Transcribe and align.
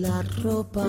la 0.00 0.22
ropa. 0.42 0.86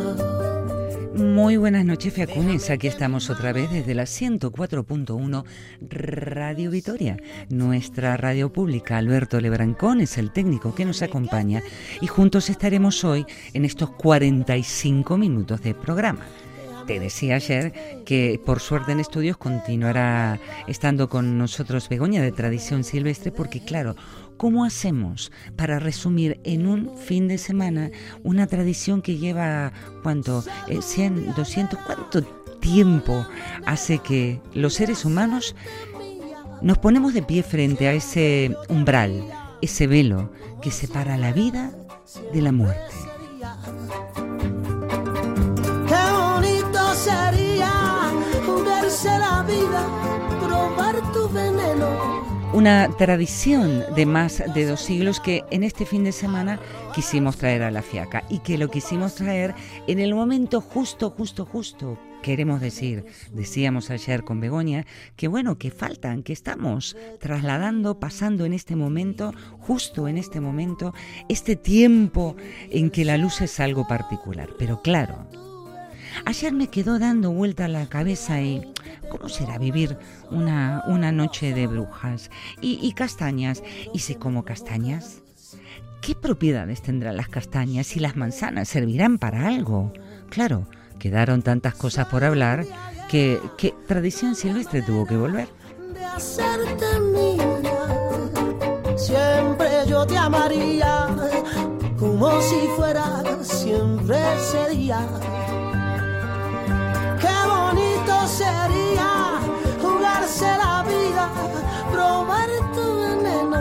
Muy 1.16 1.58
buenas 1.58 1.84
noches, 1.84 2.14
Fiacunes. 2.14 2.70
Aquí 2.70 2.88
estamos 2.88 3.30
otra 3.30 3.52
vez 3.52 3.70
desde 3.70 3.94
la 3.94 4.04
104.1 4.04 5.44
Radio 5.82 6.72
Vitoria, 6.72 7.18
nuestra 7.50 8.16
radio 8.16 8.54
pública. 8.54 8.98
Alberto 8.98 9.42
Lebrancón 9.42 10.00
es 10.00 10.18
el 10.18 10.32
técnico 10.32 10.74
que 10.74 10.86
nos 10.86 11.02
acompaña 11.02 11.62
y 12.00 12.08
juntos 12.08 12.50
estaremos 12.50 13.04
hoy 13.04 13.26
en 13.54 13.66
estos 13.66 13.92
45 13.92 15.18
minutos 15.18 15.62
de 15.62 15.76
programa. 15.76 16.26
Te 16.88 17.00
decía 17.00 17.36
ayer 17.36 17.74
que 18.06 18.40
por 18.44 18.60
suerte 18.60 18.94
en 18.94 19.00
estudios 19.00 19.38
continuará 19.38 20.40
estando 20.68 21.10
con 21.10 21.38
nosotros 21.38 21.90
Begoña 21.90 22.22
de 22.22 22.32
Tradición 22.32 22.84
Silvestre 22.84 23.32
porque 23.32 23.60
claro, 23.60 23.96
¿Cómo 24.42 24.66
hacemos 24.66 25.32
para 25.56 25.78
resumir 25.78 26.42
en 26.44 26.66
un 26.66 26.98
fin 26.98 27.28
de 27.28 27.38
semana 27.38 27.92
una 28.24 28.48
tradición 28.48 29.04
que 29.04 29.20
lleva, 29.20 29.72
¿cuánto? 30.02 30.44
100, 30.82 31.18
eh, 31.20 31.34
200, 31.38 31.80
¿cuánto 31.86 32.24
tiempo 32.60 33.24
hace 33.68 34.00
que 34.00 34.42
los 34.56 34.74
seres 34.74 35.06
humanos 35.06 35.56
nos 36.64 36.80
ponemos 36.80 37.14
de 37.14 37.22
pie 37.22 37.44
frente 37.44 37.88
a 37.88 37.94
ese 37.94 38.58
umbral, 38.68 39.24
ese 39.62 39.86
velo 39.86 40.32
que 40.60 40.72
separa 40.72 41.18
la 41.18 41.34
vida 41.34 41.72
de 42.34 42.42
la 42.42 42.52
muerte? 42.52 42.96
Qué 45.88 46.12
bonito 46.18 46.96
sería 46.96 48.10
la 49.20 49.44
vida, 49.44 49.86
probar 50.42 50.96
tu 51.14 51.30
veneno 51.30 52.41
una 52.54 52.90
tradición 52.98 53.84
de 53.96 54.06
más 54.06 54.44
de 54.54 54.66
dos 54.66 54.82
siglos 54.82 55.20
que 55.20 55.44
en 55.52 55.64
este 55.64 55.86
fin 55.86 56.04
de 56.04 56.12
semana 56.12 56.60
quisimos 56.94 57.38
traer 57.38 57.64
a 57.64 57.72
la 57.72 57.82
fiaca 57.82 58.24
y 58.30 58.40
que 58.40 58.58
lo 58.58 58.70
quisimos 58.70 59.16
traer 59.16 59.56
en 59.88 60.00
el 60.00 60.14
momento 60.14 60.60
justo, 60.60 61.10
justo, 61.12 61.46
justo. 61.46 61.98
Queremos 62.22 62.62
decir, 62.62 63.06
decíamos 63.32 63.90
ayer 63.90 64.24
con 64.24 64.40
Begoña, 64.42 64.86
que 65.16 65.28
bueno, 65.28 65.58
que 65.58 65.72
faltan, 65.72 66.24
que 66.24 66.34
estamos 66.34 66.96
trasladando, 67.20 68.00
pasando 68.00 68.46
en 68.46 68.54
este 68.54 68.76
momento, 68.76 69.34
justo 69.60 70.08
en 70.08 70.18
este 70.18 70.40
momento, 70.40 70.94
este 71.30 71.56
tiempo 71.56 72.36
en 72.70 72.92
que 72.92 73.06
la 73.06 73.18
luz 73.18 73.42
es 73.42 73.60
algo 73.60 73.88
particular. 73.88 74.50
Pero 74.60 74.82
claro, 74.82 75.28
Ayer 76.26 76.54
me 76.54 76.68
quedó 76.68 77.00
dando 77.00 77.32
vuelta 77.32 77.68
la 77.68 77.88
cabeza 77.88 78.42
y 78.42 78.74
¿cómo 79.10 79.30
será 79.30 79.58
vivir 79.58 79.98
una, 80.30 80.84
una 80.88 81.12
noche 81.12 81.54
de 81.54 81.68
brujas? 81.68 82.30
Y, 82.62 82.92
castañas. 82.94 83.64
¿Y 83.94 84.00
si 84.00 84.16
como 84.16 84.44
castañas? 84.44 85.22
¿Qué 86.02 86.16
propiedades 86.16 86.82
tendrán 86.82 87.18
las 87.18 87.30
castañas 87.30 87.96
y 87.96 88.00
las 88.00 88.16
manzanas? 88.16 88.70
¿Servirán 88.70 89.18
para 89.18 89.48
algo? 89.48 89.94
Claro, 90.30 90.68
quedaron 91.00 91.42
tantas 91.42 91.76
cosas 91.76 92.08
por 92.08 92.24
hablar 92.24 92.66
que, 93.10 93.40
que 93.58 93.74
Tradición 93.88 94.36
Silvestre 94.36 94.82
tuvo 94.82 95.06
que 95.06 95.18
volver. 95.18 95.48
Siempre 98.96 99.70
yo 99.88 100.06
te 100.06 100.18
amaría, 100.18 101.08
como 101.98 102.42
si 102.42 102.68
fuera 102.76 103.24
siempre 103.44 104.18
sería 104.52 105.08
sería 108.32 109.40
jugarse 109.82 110.46
la 110.64 110.84
vida, 110.84 111.26
probar 111.92 112.50
tu 112.76 112.86
veneno. 113.02 113.60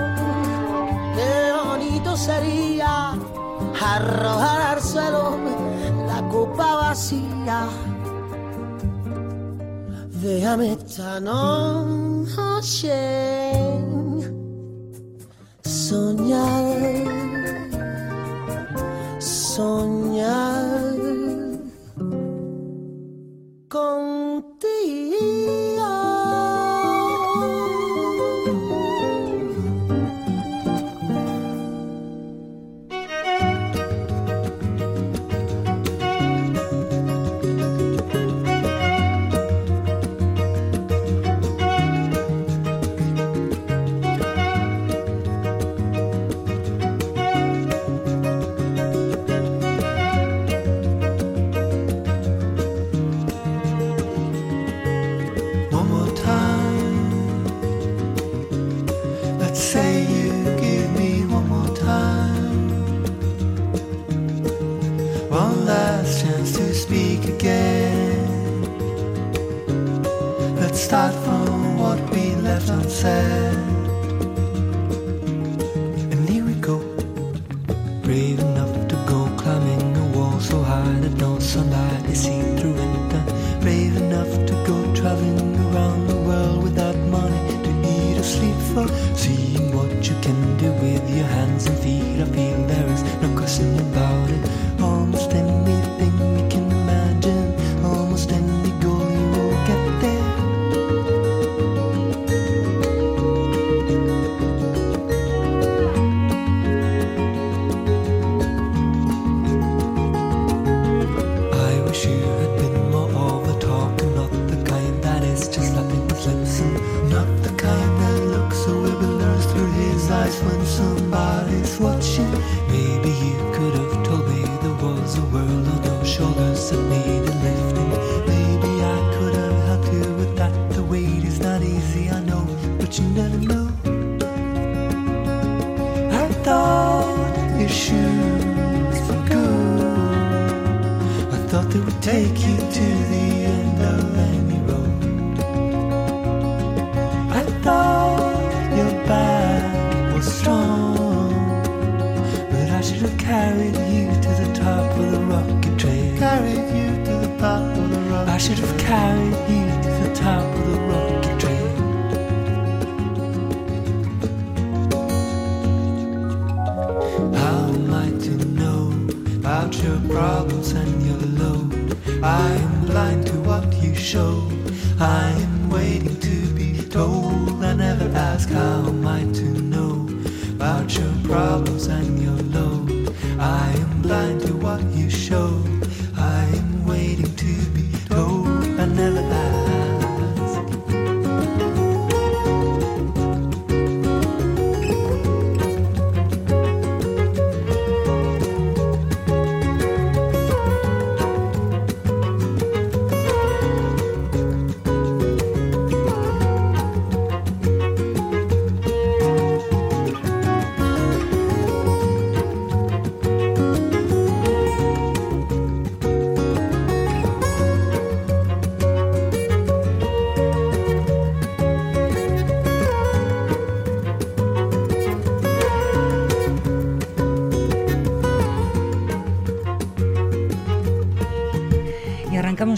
Qué 1.17 1.35
bonito 1.65 2.17
sería 2.17 2.93
arrojar 3.95 4.61
al 4.73 4.81
suelo 4.81 5.39
la 6.07 6.29
copa 6.29 6.77
vacía. 6.77 7.69
Déjame 10.23 10.73
esta 10.73 11.19
noche 11.21 12.93
soñar, 15.63 16.79
soñar 19.19 20.90
contigo. 23.71 25.70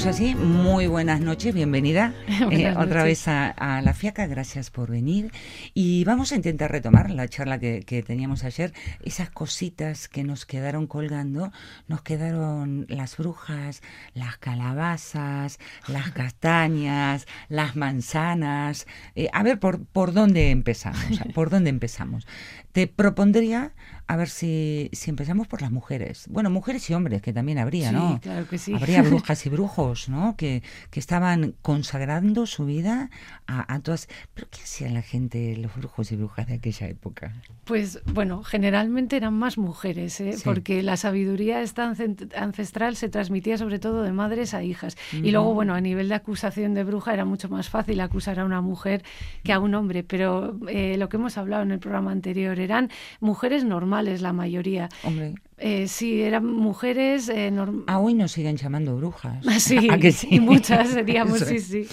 Así. 0.06 0.34
Muy 0.34 0.88
buenas 0.88 1.20
noches, 1.20 1.54
bienvenida 1.54 2.12
Buenas 2.44 2.74
eh, 2.74 2.74
otra 2.76 3.04
vez 3.04 3.28
a, 3.28 3.48
a 3.50 3.80
La 3.82 3.94
Fiaca, 3.94 4.26
gracias 4.26 4.68
por 4.68 4.90
venir. 4.90 5.30
Y 5.74 6.02
vamos 6.04 6.32
a 6.32 6.34
intentar 6.36 6.72
retomar 6.72 7.10
la 7.10 7.28
charla 7.28 7.60
que, 7.60 7.84
que 7.86 8.02
teníamos 8.02 8.42
ayer. 8.42 8.72
Esas 9.04 9.30
cositas 9.30 10.08
que 10.08 10.24
nos 10.24 10.44
quedaron 10.44 10.88
colgando, 10.88 11.52
nos 11.86 12.02
quedaron 12.02 12.84
las 12.88 13.16
brujas, 13.16 13.80
las 14.12 14.38
calabazas, 14.38 15.60
las 15.86 16.10
castañas, 16.12 17.26
las 17.48 17.76
manzanas. 17.76 18.88
Eh, 19.14 19.28
a 19.32 19.44
ver, 19.44 19.60
¿por, 19.60 19.84
¿por 19.84 20.12
dónde 20.12 20.50
empezamos? 20.50 21.20
¿Por 21.34 21.48
dónde 21.48 21.70
empezamos? 21.70 22.26
Te 22.72 22.88
propondría, 22.88 23.72
a 24.12 24.16
ver 24.16 24.28
si, 24.28 24.90
si 24.92 25.08
empezamos 25.08 25.46
por 25.48 25.62
las 25.62 25.70
mujeres. 25.70 26.26
Bueno, 26.28 26.50
mujeres 26.50 26.88
y 26.90 26.94
hombres, 26.94 27.22
que 27.22 27.32
también 27.32 27.56
habría, 27.58 27.88
Sí, 27.88 27.94
¿no? 27.94 28.20
claro 28.20 28.46
que 28.46 28.58
sí. 28.58 28.74
Habría 28.74 29.00
brujas 29.10 29.46
y 29.46 29.48
brujos, 29.48 30.10
¿no? 30.10 30.36
Que, 30.36 30.62
que 30.90 31.00
estaban 31.00 31.54
consagrando 31.62 32.44
su 32.44 32.66
vida 32.66 33.08
a, 33.46 33.72
a 33.72 33.80
todas. 33.80 34.08
¿Pero 34.34 34.48
qué 34.50 34.60
hacían 34.62 34.92
la 34.92 35.00
gente, 35.02 35.56
los 35.56 35.74
brujos 35.74 36.12
y 36.12 36.16
brujas 36.16 36.46
de 36.46 36.54
aquella 36.54 36.88
época? 36.88 37.32
Pues 37.64 38.00
bueno, 38.04 38.42
generalmente 38.42 39.16
eran 39.16 39.32
más 39.32 39.56
mujeres, 39.56 40.20
¿eh? 40.20 40.34
Sí. 40.34 40.42
porque 40.44 40.82
la 40.82 40.98
sabiduría 40.98 41.62
esta 41.62 41.90
ancestral 42.36 42.96
se 42.96 43.08
transmitía 43.08 43.56
sobre 43.56 43.78
todo 43.78 44.02
de 44.02 44.12
madres 44.12 44.52
a 44.52 44.62
hijas. 44.62 44.96
Y 45.12 45.30
luego, 45.30 45.54
bueno, 45.54 45.74
a 45.74 45.80
nivel 45.80 46.08
de 46.10 46.16
acusación 46.16 46.74
de 46.74 46.84
bruja 46.84 47.14
era 47.14 47.24
mucho 47.24 47.48
más 47.48 47.70
fácil 47.70 48.00
acusar 48.00 48.40
a 48.40 48.44
una 48.44 48.60
mujer 48.60 49.04
que 49.42 49.52
a 49.54 49.58
un 49.58 49.74
hombre, 49.74 50.02
pero 50.02 50.58
eh, 50.68 50.96
lo 50.98 51.08
que 51.08 51.16
hemos 51.16 51.38
hablado 51.38 51.62
en 51.62 51.70
el 51.70 51.78
programa 51.78 52.10
anterior 52.12 52.58
eran 52.60 52.90
mujeres 53.20 53.64
normales 53.64 54.01
la 54.20 54.32
mayoría. 54.32 54.88
Hombre, 55.04 55.34
Eh, 55.64 55.86
sí, 55.86 56.20
eran 56.22 56.44
mujeres 56.44 57.28
eh, 57.28 57.50
norm- 57.52 57.84
a 57.86 58.00
hoy 58.00 58.14
nos 58.14 58.32
siguen 58.32 58.56
llamando 58.56 58.96
brujas. 58.96 59.44
Ah, 59.46 59.60
Sí, 59.60 59.88
¿A 59.90 59.96
que 59.98 60.10
sí? 60.10 60.26
y 60.32 60.40
muchas 60.40 60.88
seríamos, 60.88 61.38
sí, 61.38 61.60
sí. 61.60 61.86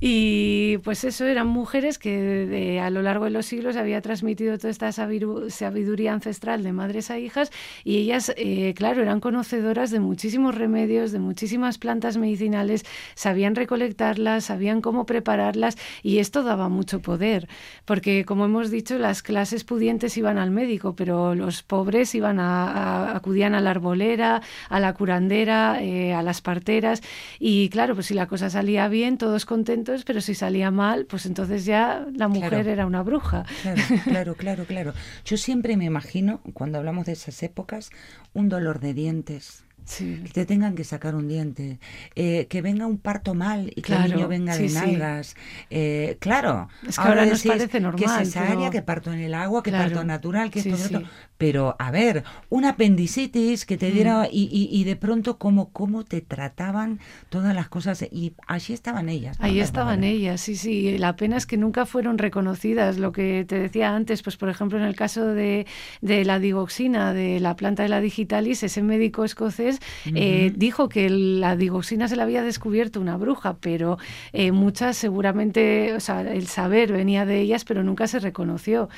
Y 0.00 0.78
pues 0.84 1.02
eso, 1.04 1.24
eran 1.26 1.48
mujeres 1.48 1.98
que 1.98 2.16
de- 2.46 2.80
a 2.80 2.90
lo 2.90 3.02
largo 3.02 3.24
de 3.24 3.30
los 3.30 3.46
siglos 3.46 3.76
había 3.76 4.00
transmitido 4.00 4.56
toda 4.58 4.70
esta 4.70 4.92
sabiduría 4.92 6.12
ancestral 6.12 6.62
de 6.62 6.72
madres 6.72 7.10
a 7.10 7.18
hijas 7.18 7.50
y 7.82 7.96
ellas, 7.96 8.32
eh, 8.36 8.74
claro, 8.76 9.02
eran 9.02 9.18
conocedoras 9.20 9.90
de 9.90 9.98
muchísimos 10.00 10.54
remedios, 10.54 11.10
de 11.10 11.18
muchísimas 11.18 11.78
plantas 11.78 12.16
medicinales, 12.16 12.84
sabían 13.16 13.54
recolectarlas, 13.56 14.44
sabían 14.44 14.82
cómo 14.82 15.04
prepararlas 15.04 15.76
y 16.02 16.18
esto 16.18 16.44
daba 16.44 16.68
mucho 16.68 17.00
poder, 17.00 17.48
porque 17.84 18.24
como 18.24 18.44
hemos 18.44 18.70
dicho, 18.70 18.98
las 18.98 19.22
clases 19.22 19.64
pudientes 19.64 20.16
iban 20.16 20.38
al 20.38 20.50
médico, 20.52 20.94
pero 20.94 21.34
los 21.34 21.62
pobres 21.64 22.14
iban 22.14 22.38
a, 22.38 22.66
a- 22.70 22.97
acudían 23.04 23.54
a 23.54 23.60
la 23.60 23.70
arbolera, 23.70 24.42
a 24.68 24.80
la 24.80 24.92
curandera, 24.94 25.82
eh, 25.82 26.12
a 26.14 26.22
las 26.22 26.40
parteras 26.40 27.02
y 27.38 27.68
claro, 27.70 27.94
pues 27.94 28.06
si 28.06 28.14
la 28.14 28.26
cosa 28.26 28.50
salía 28.50 28.88
bien, 28.88 29.18
todos 29.18 29.44
contentos, 29.46 30.04
pero 30.04 30.20
si 30.20 30.34
salía 30.34 30.70
mal, 30.70 31.06
pues 31.06 31.26
entonces 31.26 31.64
ya 31.64 32.06
la 32.14 32.28
mujer 32.28 32.48
Claro. 32.50 32.70
era 32.70 32.86
una 32.86 33.02
bruja. 33.02 33.44
Claro, 33.62 33.82
claro, 34.04 34.34
claro, 34.36 34.64
claro. 34.64 34.92
Yo 35.24 35.36
siempre 35.36 35.76
me 35.76 35.84
imagino, 35.84 36.40
cuando 36.54 36.78
hablamos 36.78 37.06
de 37.06 37.12
esas 37.12 37.42
épocas, 37.42 37.90
un 38.34 38.48
dolor 38.48 38.80
de 38.80 38.94
dientes. 38.94 39.64
Sí. 39.88 40.20
Que 40.24 40.30
te 40.32 40.46
tengan 40.46 40.74
que 40.74 40.84
sacar 40.84 41.14
un 41.14 41.28
diente, 41.28 41.78
eh, 42.14 42.46
que 42.50 42.60
venga 42.62 42.86
un 42.86 42.98
parto 42.98 43.34
mal 43.34 43.72
y 43.74 43.80
que 43.82 43.92
el 43.92 43.98
Claro, 44.00 44.14
niño 44.16 44.28
venga 44.28 44.52
sí, 44.52 44.64
de 44.64 44.68
sí. 44.68 44.74
nalgas. 44.74 45.34
Eh, 45.70 46.16
claro, 46.20 46.68
Es 46.86 46.96
que 46.98 47.08
ahora 47.08 47.22
nos 47.24 47.42
decís 47.42 47.50
parece 47.52 47.80
normal, 47.80 48.00
Que 48.18 48.24
cesárea, 48.26 48.56
pero- 48.58 48.70
que 48.70 48.82
parto 48.82 49.12
en 49.12 49.20
el 49.20 49.32
agua, 49.34 49.62
que 49.62 49.70
Claro, 49.70 49.84
parto 49.90 50.04
natural, 50.04 50.50
que 50.50 50.60
sí, 50.62 50.68
esto, 50.70 50.88
sí. 50.88 50.94
otro. 50.96 51.08
Pero, 51.38 51.76
a 51.78 51.90
ver, 51.90 52.24
una 52.50 52.70
apendicitis 52.70 53.64
que 53.64 53.76
te 53.78 53.90
diera 53.92 54.28
y, 54.30 54.44
y, 54.52 54.68
y 54.76 54.84
de 54.84 54.96
pronto 54.96 55.38
cómo, 55.38 55.70
cómo 55.70 56.04
te 56.04 56.20
trataban 56.20 56.98
todas 57.30 57.54
las 57.54 57.68
cosas. 57.68 58.02
Y 58.10 58.34
allí 58.46 58.74
estaban 58.74 59.08
ellas. 59.08 59.38
¿no? 59.38 59.46
Ahí 59.46 59.60
estaban 59.60 60.02
ellas, 60.04 60.40
sí, 60.40 60.56
sí. 60.56 60.98
La 60.98 61.14
pena 61.16 61.36
es 61.36 61.46
que 61.46 61.56
nunca 61.56 61.86
fueron 61.86 62.18
reconocidas. 62.18 62.98
Lo 62.98 63.12
que 63.12 63.44
te 63.48 63.58
decía 63.58 63.94
antes, 63.94 64.22
pues 64.22 64.36
por 64.36 64.48
ejemplo, 64.48 64.78
en 64.78 64.84
el 64.84 64.96
caso 64.96 65.26
de, 65.26 65.66
de 66.00 66.24
la 66.24 66.38
digoxina, 66.40 67.12
de 67.14 67.38
la 67.40 67.54
planta 67.56 67.84
de 67.84 67.88
la 67.88 68.00
digitalis, 68.00 68.62
ese 68.64 68.82
médico 68.82 69.24
escocés 69.24 69.77
eh, 70.14 70.52
dijo 70.54 70.88
que 70.88 71.10
la 71.10 71.56
digoxina 71.56 72.08
se 72.08 72.16
la 72.16 72.24
había 72.24 72.42
descubierto 72.42 73.00
una 73.00 73.16
bruja, 73.16 73.56
pero 73.60 73.98
eh, 74.32 74.52
muchas 74.52 74.96
seguramente, 74.96 75.94
o 75.94 76.00
sea, 76.00 76.20
el 76.22 76.46
saber 76.46 76.92
venía 76.92 77.24
de 77.24 77.40
ellas, 77.40 77.64
pero 77.64 77.82
nunca 77.82 78.06
se 78.06 78.18
reconoció. 78.18 78.88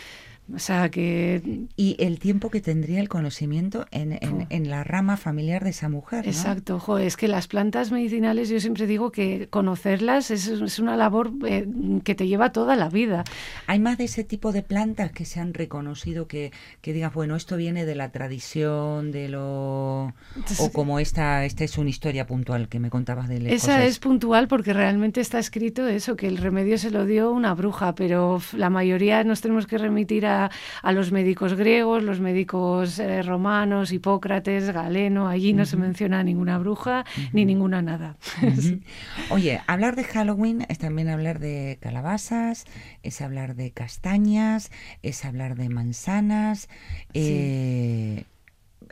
O 0.55 0.59
sea 0.59 0.91
que 0.91 1.67
Y 1.77 1.97
el 1.99 2.19
tiempo 2.19 2.51
que 2.51 2.61
tendría 2.61 3.01
el 3.01 3.09
conocimiento 3.09 3.87
en, 3.91 4.13
en, 4.13 4.47
en 4.51 4.71
la 4.71 4.85
rama 4.85 5.17
familiar 5.17 5.65
de 5.65 5.71
esa 5.71 5.89
mujer. 5.89 6.25
¿no? 6.25 6.31
Exacto, 6.31 6.79
jo, 6.81 6.99
es 6.99 7.17
que 7.17 7.29
las 7.29 7.47
plantas 7.47 7.93
medicinales 7.93 8.49
yo 8.49 8.61
siempre 8.61 8.87
digo 8.87 9.11
que 9.13 9.49
conocerlas 9.49 10.31
es, 10.31 10.49
es 10.49 10.79
una 10.79 10.97
labor 10.97 11.33
eh, 11.47 11.67
que 12.05 12.15
te 12.15 12.27
lleva 12.27 12.53
toda 12.53 12.77
la 12.77 12.89
vida. 12.89 13.25
Hay 13.67 13.79
más 13.79 13.99
de 13.99 14.05
ese 14.05 14.25
tipo 14.25 14.53
de 14.53 14.63
plantas 14.63 15.13
que 15.13 15.25
se 15.25 15.41
han 15.41 15.55
reconocido 15.55 16.27
que, 16.27 16.53
que 16.81 16.93
digas, 16.93 17.13
bueno, 17.15 17.37
esto 17.37 17.57
viene 17.57 17.85
de 17.85 17.95
la 17.95 18.11
tradición, 18.11 19.13
de 19.13 19.29
lo... 19.29 20.13
O 20.59 20.73
como 20.73 20.99
esta, 20.99 21.45
esta 21.45 21.65
es 21.65 21.79
una 21.79 21.91
historia 21.91 22.27
puntual 22.27 22.69
que 22.69 22.81
me 22.81 22.91
contabas 22.91 23.29
del 23.29 23.47
Esa 23.47 23.55
escocés. 23.75 23.91
es 23.91 23.99
puntual 23.99 24.49
porque 24.49 24.73
realmente 24.73 25.21
está 25.21 25.39
escrito 25.39 25.87
eso, 25.87 26.17
que 26.17 26.27
el 26.27 26.39
remedio 26.39 26.79
se 26.79 26.91
lo 26.91 27.05
dio 27.07 27.31
una 27.33 27.55
bruja, 27.55 27.95
pero 27.95 28.41
la 28.57 28.71
mayoría 28.71 29.23
nos 29.25 29.41
tenemos 29.41 29.67
que 29.67 29.79
remitir 29.79 30.27
a, 30.27 30.40
a 30.83 30.93
los 30.93 31.13
médicos 31.13 31.55
griegos, 31.55 32.03
los 32.03 32.21
médicos 32.21 32.99
eh, 32.99 33.23
romanos, 33.23 33.93
Hipócrates, 33.93 34.71
Galeno, 34.71 35.29
allí 35.29 35.53
no 35.53 35.67
se 35.67 35.77
menciona 35.77 36.23
ninguna 36.23 36.59
bruja 36.59 37.05
ni 37.33 37.45
ninguna 37.45 37.83
nada. 37.83 38.17
Oye, 39.31 39.61
hablar 39.67 39.97
de 39.97 40.05
Halloween 40.05 40.65
es 40.69 40.79
también 40.79 41.09
hablar 41.09 41.41
de 41.41 41.79
calabazas, 41.81 42.65
es 43.03 43.21
hablar 43.21 43.57
de 43.57 43.73
castañas, 43.73 44.71
es 45.03 45.25
hablar 45.25 45.57
de 45.57 45.69
manzanas. 45.69 46.69
eh, 47.13 48.25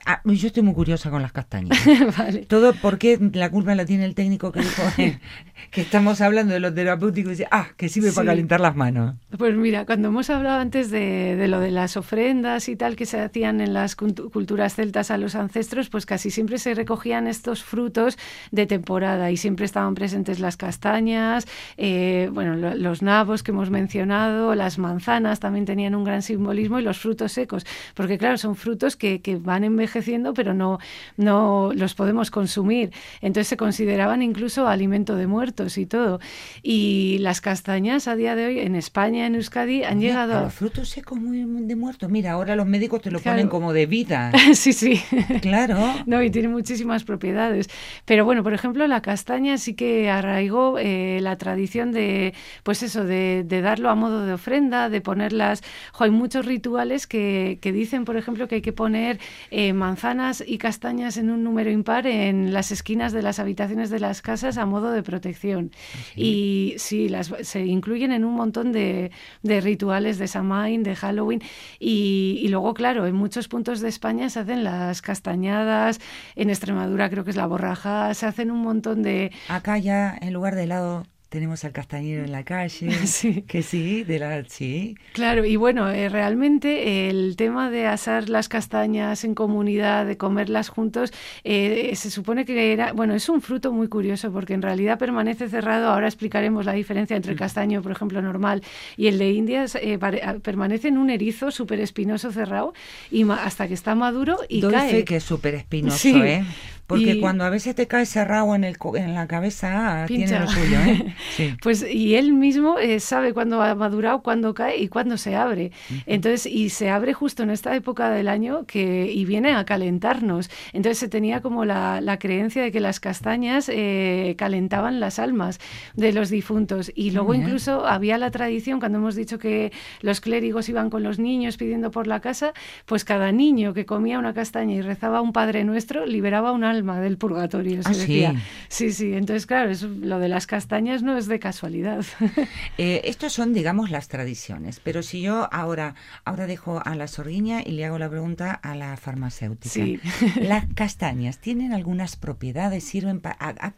ah, 0.06 0.20
yo 0.24 0.46
estoy 0.46 0.62
muy 0.62 0.74
curiosa 0.74 1.10
con 1.10 1.22
las 1.22 1.32
castañas. 1.32 1.78
vale. 2.18 2.40
Todo 2.46 2.72
porque 2.80 3.18
la 3.32 3.50
culpa 3.50 3.74
la 3.74 3.84
tiene 3.84 4.04
el 4.04 4.14
técnico 4.14 4.52
que 4.52 4.60
dijo 4.60 4.82
que 5.70 5.80
estamos 5.80 6.20
hablando 6.20 6.54
de 6.54 6.60
lo 6.60 6.72
terapéutico 6.72 7.28
y 7.28 7.32
dice, 7.32 7.48
ah, 7.50 7.68
que 7.76 7.88
sirve 7.88 8.12
para 8.12 8.26
calentar 8.28 8.60
las 8.60 8.76
manos. 8.76 9.16
Pues 9.36 9.54
mira, 9.56 9.84
cuando 9.86 10.08
hemos 10.08 10.30
hablado 10.30 10.60
antes 10.60 10.90
de, 10.90 11.36
de 11.36 11.48
lo 11.48 11.60
de 11.60 11.70
las 11.70 11.96
ofrendas 11.96 12.68
y 12.68 12.76
tal 12.76 12.96
que 12.96 13.06
se 13.06 13.20
hacían 13.20 13.60
en 13.60 13.74
las 13.74 13.96
cultu- 13.96 14.30
culturas 14.30 14.74
celtas 14.74 15.10
a 15.10 15.18
los 15.18 15.34
ancestros, 15.34 15.88
pues 15.90 16.06
casi 16.06 16.30
siempre 16.30 16.58
se 16.58 16.74
recogían 16.74 17.26
estos 17.26 17.62
frutos 17.64 18.16
de 18.50 18.66
temporada 18.66 19.30
y 19.30 19.36
siempre 19.36 19.64
estaban 19.66 19.94
presentes 19.94 20.38
las 20.40 20.56
castañas, 20.56 21.46
eh, 21.76 22.30
bueno, 22.32 22.54
lo- 22.56 22.74
los 22.74 23.02
nabos 23.02 23.42
que 23.42 23.50
hemos 23.50 23.70
mencionado, 23.70 24.54
las 24.54 24.78
manzanas 24.78 25.40
también 25.40 25.64
tenían 25.64 25.94
un 25.94 26.04
gran 26.04 26.22
simbolismo 26.22 26.78
y 26.78 26.82
los 26.82 26.98
frutos 26.98 27.32
secos, 27.32 27.66
porque 27.94 28.16
claro, 28.16 28.38
son 28.38 28.54
frutos 28.56 28.96
que, 28.96 29.20
que 29.20 29.36
van 29.36 29.64
envejeciendo 29.64 29.87
envejeciendo, 29.88 30.34
pero 30.34 30.54
no, 30.54 30.78
no 31.16 31.70
los 31.74 31.94
podemos 31.94 32.30
consumir. 32.30 32.90
Entonces 33.20 33.48
se 33.48 33.56
consideraban 33.56 34.22
incluso 34.22 34.68
alimento 34.68 35.16
de 35.16 35.26
muertos 35.26 35.78
y 35.78 35.86
todo. 35.86 36.20
Y 36.62 37.18
las 37.20 37.40
castañas 37.40 38.06
a 38.08 38.16
día 38.16 38.36
de 38.36 38.46
hoy 38.46 38.58
en 38.60 38.76
España, 38.76 39.26
en 39.26 39.34
Euskadi, 39.34 39.84
han 39.84 40.00
llegado 40.00 40.36
a... 40.36 40.42
Los 40.42 40.54
frutos 40.54 40.90
secos 40.90 41.18
muy 41.18 41.38
de 41.66 41.76
muertos. 41.76 42.10
Mira, 42.10 42.32
ahora 42.32 42.54
los 42.54 42.66
médicos 42.66 43.00
te 43.00 43.10
lo 43.10 43.20
ponen 43.20 43.48
como 43.48 43.72
de 43.72 43.86
vida. 43.86 44.32
sí, 44.54 44.72
sí. 44.72 45.00
Claro. 45.40 45.78
no, 46.06 46.22
y 46.22 46.30
tiene 46.30 46.48
muchísimas 46.48 47.04
propiedades. 47.04 47.68
Pero 48.04 48.24
bueno, 48.24 48.42
por 48.42 48.52
ejemplo, 48.52 48.86
la 48.86 49.00
castaña 49.00 49.56
sí 49.56 49.74
que 49.74 50.10
arraigó 50.10 50.78
eh, 50.78 51.20
la 51.22 51.36
tradición 51.36 51.92
de, 51.92 52.34
pues 52.62 52.82
eso, 52.82 53.04
de, 53.04 53.44
darlo 53.48 53.88
a 53.90 53.94
modo 53.94 54.26
de 54.26 54.34
ofrenda, 54.34 54.88
de 54.88 55.00
ponerlas. 55.00 55.62
hay 55.98 56.10
muchos 56.10 56.44
rituales 56.46 57.06
que, 57.06 57.58
que, 57.60 57.72
dicen, 57.72 58.04
por 58.04 58.16
ejemplo, 58.16 58.48
que 58.48 58.56
hay 58.56 58.62
que 58.62 58.72
poner 58.72 59.18
eh, 59.50 59.72
manzanas 59.78 60.44
y 60.46 60.58
castañas 60.58 61.16
en 61.16 61.30
un 61.30 61.42
número 61.42 61.70
impar 61.70 62.06
en 62.06 62.52
las 62.52 62.70
esquinas 62.70 63.12
de 63.12 63.22
las 63.22 63.38
habitaciones 63.38 63.90
de 63.90 64.00
las 64.00 64.22
casas 64.22 64.58
a 64.58 64.66
modo 64.66 64.90
de 64.90 65.02
protección. 65.02 65.70
¿Ah, 65.72 65.98
y 66.16 66.74
sí, 66.78 67.08
las, 67.08 67.32
se 67.42 67.64
incluyen 67.64 68.12
en 68.12 68.24
un 68.24 68.34
montón 68.34 68.72
de, 68.72 69.10
de 69.42 69.60
rituales 69.60 70.18
de 70.18 70.28
Samhain, 70.28 70.82
de 70.82 70.94
Halloween. 70.96 71.40
Y, 71.78 72.40
y 72.42 72.48
luego, 72.48 72.74
claro, 72.74 73.06
en 73.06 73.14
muchos 73.14 73.48
puntos 73.48 73.80
de 73.80 73.88
España 73.88 74.28
se 74.28 74.40
hacen 74.40 74.64
las 74.64 75.00
castañadas, 75.02 76.00
en 76.36 76.50
Extremadura 76.50 77.08
creo 77.10 77.24
que 77.24 77.30
es 77.30 77.36
la 77.36 77.46
borraja, 77.46 78.12
se 78.14 78.26
hacen 78.26 78.50
un 78.50 78.60
montón 78.60 79.02
de... 79.02 79.32
Acá 79.48 79.78
ya, 79.78 80.16
en 80.20 80.32
lugar 80.32 80.54
de 80.54 80.64
helado, 80.64 81.04
tenemos 81.28 81.64
al 81.64 81.72
castañero 81.72 82.24
en 82.24 82.32
la 82.32 82.42
calle, 82.44 82.90
sí. 83.06 83.42
que 83.42 83.62
sí, 83.62 84.04
de 84.04 84.18
la 84.18 84.44
sí. 84.44 84.96
Claro, 85.12 85.44
y 85.44 85.56
bueno, 85.56 85.90
eh, 85.90 86.08
realmente 86.08 87.10
el 87.10 87.36
tema 87.36 87.70
de 87.70 87.86
asar 87.86 88.28
las 88.28 88.48
castañas 88.48 89.24
en 89.24 89.34
comunidad, 89.34 90.06
de 90.06 90.16
comerlas 90.16 90.68
juntos, 90.68 91.12
eh, 91.44 91.92
se 91.96 92.10
supone 92.10 92.44
que 92.44 92.72
era, 92.72 92.92
bueno, 92.92 93.14
es 93.14 93.28
un 93.28 93.42
fruto 93.42 93.72
muy 93.72 93.88
curioso 93.88 94.32
porque 94.32 94.54
en 94.54 94.62
realidad 94.62 94.98
permanece 94.98 95.48
cerrado. 95.48 95.90
Ahora 95.90 96.06
explicaremos 96.06 96.64
la 96.64 96.72
diferencia 96.72 97.16
entre 97.16 97.32
el 97.32 97.36
mm. 97.36 97.38
castaño, 97.38 97.82
por 97.82 97.92
ejemplo, 97.92 98.22
normal 98.22 98.62
y 98.96 99.08
el 99.08 99.18
de 99.18 99.30
Indias. 99.30 99.74
Eh, 99.74 99.98
permanece 100.42 100.88
en 100.88 100.98
un 100.98 101.10
erizo 101.10 101.50
súper 101.50 101.80
espinoso 101.80 102.32
cerrado 102.32 102.72
y 103.10 103.28
hasta 103.30 103.68
que 103.68 103.74
está 103.74 103.94
maduro 103.94 104.38
y 104.48 104.60
Doy 104.60 104.72
cae. 104.72 104.90
Fe 104.90 105.04
que 105.04 105.16
es 105.16 105.24
súper 105.24 105.54
espinoso, 105.54 106.08
¿eh? 106.24 106.44
Porque 106.88 107.20
cuando 107.20 107.44
a 107.44 107.50
veces 107.50 107.74
te 107.74 107.86
cae 107.86 108.06
cerrado 108.06 108.54
en, 108.54 108.64
el, 108.64 108.78
en 108.94 109.14
la 109.14 109.26
cabeza, 109.26 110.06
tiene 110.06 110.40
lo 110.40 110.48
suyo. 110.48 110.78
¿eh? 110.80 111.14
Pues 111.62 111.84
y 111.88 112.14
él 112.14 112.32
mismo 112.32 112.78
eh, 112.78 112.98
sabe 112.98 113.34
cuándo 113.34 113.60
ha 113.60 113.74
madurado, 113.74 114.22
cuándo 114.22 114.54
cae 114.54 114.78
y 114.78 114.88
cuándo 114.88 115.18
se 115.18 115.36
abre. 115.36 115.70
Entonces, 116.06 116.46
y 116.46 116.70
se 116.70 116.88
abre 116.88 117.12
justo 117.12 117.42
en 117.42 117.50
esta 117.50 117.76
época 117.76 118.08
del 118.08 118.26
año 118.26 118.64
que 118.64 119.12
y 119.12 119.26
viene 119.26 119.52
a 119.52 119.66
calentarnos. 119.66 120.50
Entonces 120.72 120.98
se 120.98 121.08
tenía 121.08 121.42
como 121.42 121.66
la, 121.66 122.00
la 122.00 122.18
creencia 122.18 122.62
de 122.62 122.72
que 122.72 122.80
las 122.80 123.00
castañas 123.00 123.68
eh, 123.68 124.34
calentaban 124.38 124.98
las 124.98 125.18
almas 125.18 125.60
de 125.94 126.14
los 126.14 126.30
difuntos. 126.30 126.90
Y 126.94 127.10
luego 127.10 127.34
incluso 127.34 127.86
había 127.86 128.16
la 128.16 128.30
tradición, 128.30 128.80
cuando 128.80 128.96
hemos 128.96 129.14
dicho 129.14 129.38
que 129.38 129.72
los 130.00 130.22
clérigos 130.22 130.70
iban 130.70 130.88
con 130.88 131.02
los 131.02 131.18
niños 131.18 131.58
pidiendo 131.58 131.90
por 131.90 132.06
la 132.06 132.20
casa, 132.20 132.54
pues 132.86 133.04
cada 133.04 133.30
niño 133.30 133.74
que 133.74 133.84
comía 133.84 134.18
una 134.18 134.32
castaña 134.32 134.74
y 134.74 134.80
rezaba 134.80 135.20
un 135.20 135.32
Padre 135.34 135.64
Nuestro 135.64 136.06
liberaba 136.06 136.52
un 136.52 136.64
alma 136.78 137.00
del 137.00 137.18
purgatorio, 137.18 137.82
se 137.82 137.88
ah, 137.88 137.92
decía. 137.92 138.42
Sí. 138.68 138.92
sí, 138.92 139.12
Entonces, 139.12 139.46
claro, 139.46 139.70
lo 140.00 140.18
de 140.18 140.28
las 140.28 140.46
castañas 140.46 141.02
no 141.02 141.16
es 141.16 141.26
de 141.26 141.38
casualidad. 141.38 142.04
Eh, 142.76 143.02
estos 143.04 143.32
son, 143.32 143.52
digamos, 143.52 143.90
las 143.90 144.08
tradiciones. 144.08 144.80
Pero 144.80 145.02
si 145.02 145.20
yo 145.20 145.48
ahora, 145.52 145.94
ahora 146.24 146.46
dejo 146.46 146.80
a 146.84 146.94
la 146.94 147.08
sorguiña 147.08 147.60
y 147.64 147.72
le 147.72 147.84
hago 147.84 147.98
la 147.98 148.08
pregunta 148.08 148.52
a 148.52 148.76
la 148.76 148.96
farmacéutica. 148.96 149.72
Sí. 149.72 150.00
¿Las 150.40 150.66
castañas 150.74 151.38
tienen 151.38 151.72
algunas 151.72 152.16
propiedades? 152.16 152.84
¿Sirven 152.84 153.20
para... 153.20 153.36
A, 153.40 153.72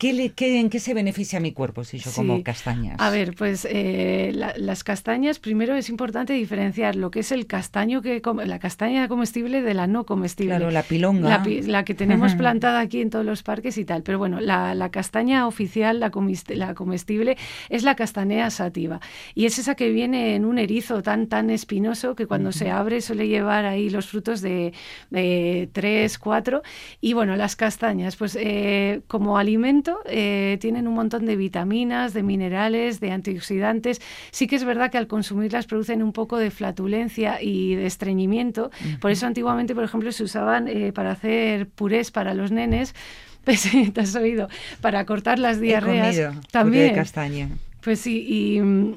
¿Qué 0.00 0.32
¿En 0.40 0.70
qué 0.70 0.80
se 0.80 0.94
beneficia 0.94 1.40
mi 1.40 1.52
cuerpo 1.52 1.84
si 1.84 1.98
yo 1.98 2.10
como 2.10 2.42
castañas? 2.42 2.96
A 2.98 3.10
ver, 3.10 3.34
pues 3.34 3.68
eh, 3.70 4.32
las 4.32 4.82
castañas, 4.82 5.38
primero 5.38 5.74
es 5.76 5.90
importante 5.90 6.32
diferenciar 6.32 6.96
lo 6.96 7.10
que 7.10 7.20
es 7.20 7.32
el 7.32 7.46
castaño 7.46 8.00
que 8.00 8.22
la 8.46 8.58
castaña 8.58 9.08
comestible 9.08 9.60
de 9.60 9.74
la 9.74 9.86
no 9.86 10.06
comestible. 10.06 10.56
Claro, 10.56 10.70
la 10.70 10.84
pilonga. 10.84 11.44
La, 11.66 11.84
que 11.84 11.94
tenemos 11.94 12.34
plantada 12.36 12.80
aquí 12.80 13.02
en 13.02 13.10
todos 13.10 13.26
los 13.26 13.42
parques 13.42 13.76
y 13.76 13.84
tal. 13.84 14.02
Pero 14.02 14.18
bueno, 14.18 14.40
la, 14.40 14.88
castaña 14.90 15.46
oficial, 15.46 16.00
la, 16.00 16.10
comestible, 16.10 17.36
es 17.68 17.82
la 17.82 17.94
castanea 17.94 18.48
sativa. 18.48 19.00
Y 19.34 19.44
es 19.44 19.58
esa 19.58 19.74
que 19.74 19.90
viene 19.90 20.34
en 20.34 20.46
un 20.46 20.58
erizo 20.58 21.02
tan, 21.02 21.26
tan 21.26 21.50
espinoso 21.50 22.14
que 22.14 22.26
cuando 22.26 22.52
se 22.52 22.70
abre 22.70 23.02
suele 23.02 23.28
llevar 23.28 23.66
ahí 23.66 23.90
los 23.90 24.06
frutos 24.06 24.40
de, 24.40 24.72
de 25.10 25.68
tres, 25.74 26.18
cuatro. 26.18 26.62
Y 27.02 27.12
bueno, 27.12 27.36
las 27.36 27.54
castañas, 27.54 28.16
pues 28.16 28.34
eh, 28.40 29.02
como 29.06 29.36
alimento 29.36 29.89
eh, 30.06 30.58
tienen 30.60 30.86
un 30.86 30.94
montón 30.94 31.26
de 31.26 31.36
vitaminas, 31.36 32.14
de 32.14 32.22
minerales, 32.22 33.00
de 33.00 33.10
antioxidantes. 33.10 34.00
Sí 34.30 34.46
que 34.46 34.56
es 34.56 34.64
verdad 34.64 34.90
que 34.90 34.98
al 34.98 35.06
consumirlas 35.06 35.66
producen 35.66 36.02
un 36.02 36.12
poco 36.12 36.38
de 36.38 36.50
flatulencia 36.50 37.42
y 37.42 37.74
de 37.74 37.86
estreñimiento. 37.86 38.70
Por 39.00 39.10
eso 39.10 39.26
antiguamente, 39.26 39.74
por 39.74 39.84
ejemplo, 39.84 40.12
se 40.12 40.24
usaban 40.24 40.68
eh, 40.68 40.92
para 40.92 41.12
hacer 41.12 41.68
purés 41.68 42.10
para 42.10 42.34
los 42.34 42.50
nenes. 42.50 42.94
Pues, 43.42 43.70
¿Te 43.94 44.00
has 44.02 44.14
oído? 44.16 44.48
Para 44.82 45.06
cortar 45.06 45.38
las 45.38 45.62
diarreas. 45.62 46.34
también. 46.50 46.88
de 46.88 46.92
castaña. 46.92 47.48
Pues 47.82 48.00
sí, 48.00 48.24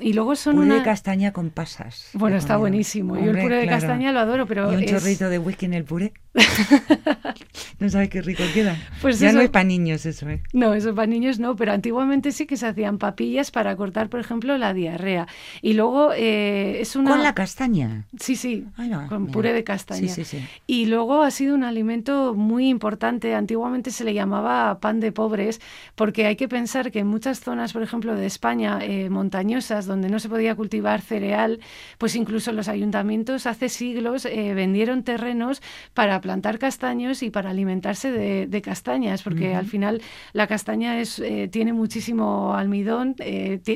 y, 0.01 0.13
luego 0.13 0.35
son 0.35 0.55
puré 0.55 0.67
una... 0.67 0.75
de 0.75 0.83
castaña 0.83 1.31
con 1.31 1.49
pasas. 1.49 2.09
Bueno, 2.13 2.35
está 2.35 2.57
buenísimo. 2.57 3.17
Yo 3.17 3.31
el 3.31 3.39
puré 3.39 3.57
de 3.57 3.67
castaña 3.67 4.11
lo 4.11 4.19
adoro, 4.19 4.45
pero 4.45 4.71
¿Y 4.71 4.75
un 4.75 4.85
chorrito 4.85 5.29
de 5.29 5.39
whisky 5.39 5.65
en 5.65 5.73
el 5.73 5.85
puré? 5.85 6.13
no 7.79 7.89
sabes 7.89 8.09
qué 8.09 8.21
rico 8.21 8.43
queda. 8.53 8.75
Pues 9.01 9.19
ya 9.19 9.31
no 9.31 9.41
es 9.41 9.49
para 9.49 9.65
niños 9.65 10.05
eso, 10.05 10.27
¿eh? 10.29 10.41
No, 10.51 10.73
eso 10.73 10.95
para 10.95 11.05
niños 11.05 11.39
no, 11.39 11.55
pero 11.55 11.71
antiguamente 11.73 12.31
sí 12.31 12.45
que 12.45 12.57
se 12.57 12.67
hacían 12.67 12.97
papillas 12.97 13.51
para 13.51 13.75
cortar, 13.75 14.09
por 14.09 14.19
ejemplo, 14.19 14.57
la 14.57 14.73
diarrea. 14.73 15.27
Y 15.61 15.73
luego 15.73 16.11
eh, 16.13 16.81
es 16.81 16.95
una... 16.95 17.11
¿Con 17.11 17.23
la 17.23 17.35
castaña? 17.35 18.05
Sí, 18.19 18.35
sí, 18.35 18.65
con 19.09 19.27
puré 19.27 19.53
de 19.53 19.63
castaña. 19.63 20.09
Sí, 20.09 20.23
sí, 20.23 20.37
sí. 20.39 20.45
Y 20.65 20.87
luego 20.87 21.21
ha 21.21 21.31
sido 21.31 21.55
un 21.55 21.63
alimento 21.63 22.33
muy 22.33 22.67
importante. 22.67 23.35
Antiguamente 23.35 23.91
se 23.91 24.03
le 24.03 24.13
llamaba 24.13 24.79
pan 24.79 24.99
de 24.99 25.11
pobres, 25.11 25.61
porque 25.95 26.25
hay 26.25 26.35
que 26.35 26.47
pensar 26.47 26.91
que 26.91 26.99
en 26.99 27.07
muchas 27.07 27.39
zonas, 27.41 27.73
por 27.73 27.83
ejemplo, 27.83 28.15
de 28.15 28.25
España, 28.25 28.72
eh, 28.81 29.09
montañosas, 29.09 29.85
donde 29.85 30.09
no 30.09 30.19
se 30.19 30.29
podía 30.29 30.55
cultivar 30.55 31.01
cereal, 31.01 31.59
pues 31.97 32.15
incluso 32.15 32.51
los 32.51 32.67
ayuntamientos 32.67 33.45
hace 33.45 33.69
siglos 33.69 34.25
eh, 34.25 34.53
vendieron 34.53 35.03
terrenos 35.03 35.61
para 35.93 36.19
plantar 36.21 36.59
castaños 36.59 37.23
y 37.23 37.29
para 37.29 37.49
alimentarse 37.49 38.11
de, 38.11 38.61
castañas, 38.63 39.23
porque 39.23 39.55
al 39.55 39.65
final 39.65 40.01
la 40.31 40.47
castaña 40.47 40.99
es, 40.99 41.19
eh, 41.19 41.49
tiene 41.51 41.73
muchísimo 41.73 42.53
almidón, 42.53 43.15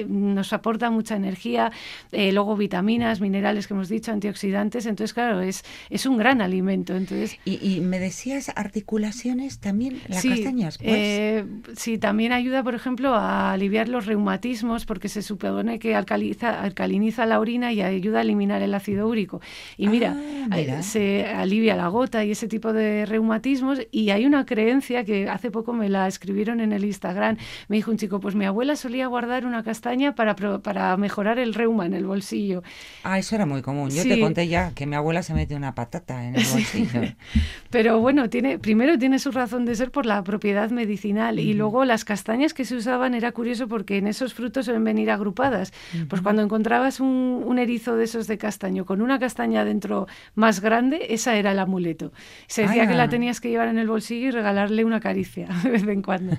nos 0.08 0.54
aporta 0.54 0.90
mucha 0.90 1.16
energía, 1.16 1.72
luego 2.12 2.56
vitaminas, 2.56 3.20
minerales 3.20 3.68
que 3.68 3.74
hemos 3.74 3.90
dicho, 3.90 4.12
antioxidantes, 4.12 4.86
entonces 4.86 5.14
claro, 5.14 5.42
es, 5.42 5.64
es 5.90 6.06
un 6.06 6.18
gran 6.18 6.42
alimento. 6.42 6.96
Entonces, 6.96 7.38
y, 7.44 7.82
me 7.82 8.00
decías 8.00 8.52
articulaciones 8.56 9.60
también, 9.60 10.00
las 10.08 10.24
castañas. 10.24 10.78
Pues. 10.78 11.46
sí, 11.76 11.98
también 11.98 12.32
ayuda, 12.32 12.64
por 12.64 12.76
ejemplo, 12.76 13.14
a 13.14 13.52
aliviar 13.52 13.90
los 13.90 14.06
reumatismos, 14.06 14.86
porque 14.88 15.10
se 15.10 15.22
supone 15.22 15.78
que 15.78 15.94
alcaliza, 15.94 16.62
alcaliniza 16.62 17.28
la 17.28 17.40
orina 17.40 17.72
y 17.72 17.82
ayuda 17.82 18.20
a 18.20 18.22
eliminar 18.24 18.64
el 18.64 18.74
ácido 18.74 19.08
úrico. 19.08 19.42
Y 19.78 19.88
mira, 19.88 20.18
ah, 20.50 20.82
se 20.82 21.28
alivia 21.28 21.76
la 21.76 21.90
gota 21.90 22.26
y 22.26 22.32
ese 22.32 22.48
tipo 22.48 22.74
de 22.74 23.06
reumatismos 23.06 23.82
y 23.92 24.10
hay 24.10 24.26
una 24.26 24.46
creencia 24.46 25.04
que 25.04 25.30
hace 25.30 25.52
poco 25.52 25.74
me 25.74 25.90
la 25.90 26.08
escribieron 26.08 26.60
en 26.60 26.72
el 26.72 26.86
Instagram. 26.86 27.38
Me 27.68 27.76
dijo 27.76 27.92
un 27.92 27.98
chico, 27.98 28.20
pues 28.20 28.34
mi 28.34 28.46
abuela 28.46 28.76
solía 28.76 29.08
guardar 29.08 29.46
una 29.46 29.64
castaña 29.64 30.16
para, 30.16 30.36
para 30.36 30.98
mejorar 30.98 31.38
el 31.38 31.54
reuma 31.54 31.86
en 31.86 31.94
el 31.94 32.06
bolsillo. 32.06 32.64
Ah, 33.04 33.20
eso 33.20 33.36
era 33.36 33.46
muy 33.46 33.62
común. 33.62 33.92
Yo 33.92 34.04
te 34.04 34.20
conté 34.20 34.48
ya 34.48 34.72
que 34.72 34.86
mi 34.86 34.96
abuela 34.96 35.22
se 35.22 35.34
mete 35.34 35.56
una 35.56 35.76
patata 35.76 36.26
en 36.26 36.36
el 36.36 36.46
bolsillo. 36.46 37.02
Pero 37.70 38.00
bueno, 38.00 38.30
tiene, 38.30 38.58
primero 38.58 38.98
tiene 38.98 39.20
su 39.20 39.32
razón 39.32 39.66
de 39.66 39.76
ser 39.76 39.92
por 39.92 40.06
la 40.06 40.24
propiedad 40.24 40.72
medicinal 40.72 41.40
y 41.40 41.54
luego 41.54 41.84
las 41.86 42.06
castañas 42.06 42.54
que 42.54 42.66
se 42.66 42.76
usaban 42.76 43.14
era 43.14 43.32
curioso 43.32 43.68
porque 43.68 43.98
en 43.98 44.08
esos 44.08 44.34
frutos 44.34 44.68
suelen 44.78 44.84
venir 44.84 45.10
agrupadas. 45.12 45.74
Pues 46.08 46.22
cuando 46.22 46.42
encontrabas 46.42 47.00
un, 47.00 47.44
un 47.46 47.60
erizo 47.60 47.96
de 47.96 48.04
esos 48.04 48.28
de 48.28 48.38
castaño 48.38 48.86
con 48.86 49.02
una 49.02 49.20
castaña 49.20 49.66
dentro 49.66 50.08
más 50.36 50.62
grande, 50.62 51.08
esa 51.10 51.36
era 51.36 51.52
el 51.52 51.60
amuleto. 51.60 52.12
Se 52.48 52.64
decía 52.64 52.88
que 52.88 52.94
la 52.94 53.10
tenías 53.10 53.42
que 53.42 53.50
llevar 53.50 53.68
en 53.70 53.78
el 53.78 53.88
bolsillo 53.88 54.28
y 54.28 54.32
regalarle 54.32 54.86
una 54.86 55.00
caricia 55.00 55.48
de 55.64 55.70
vez 55.72 55.88
en 55.88 56.02
cuando. 56.02 56.38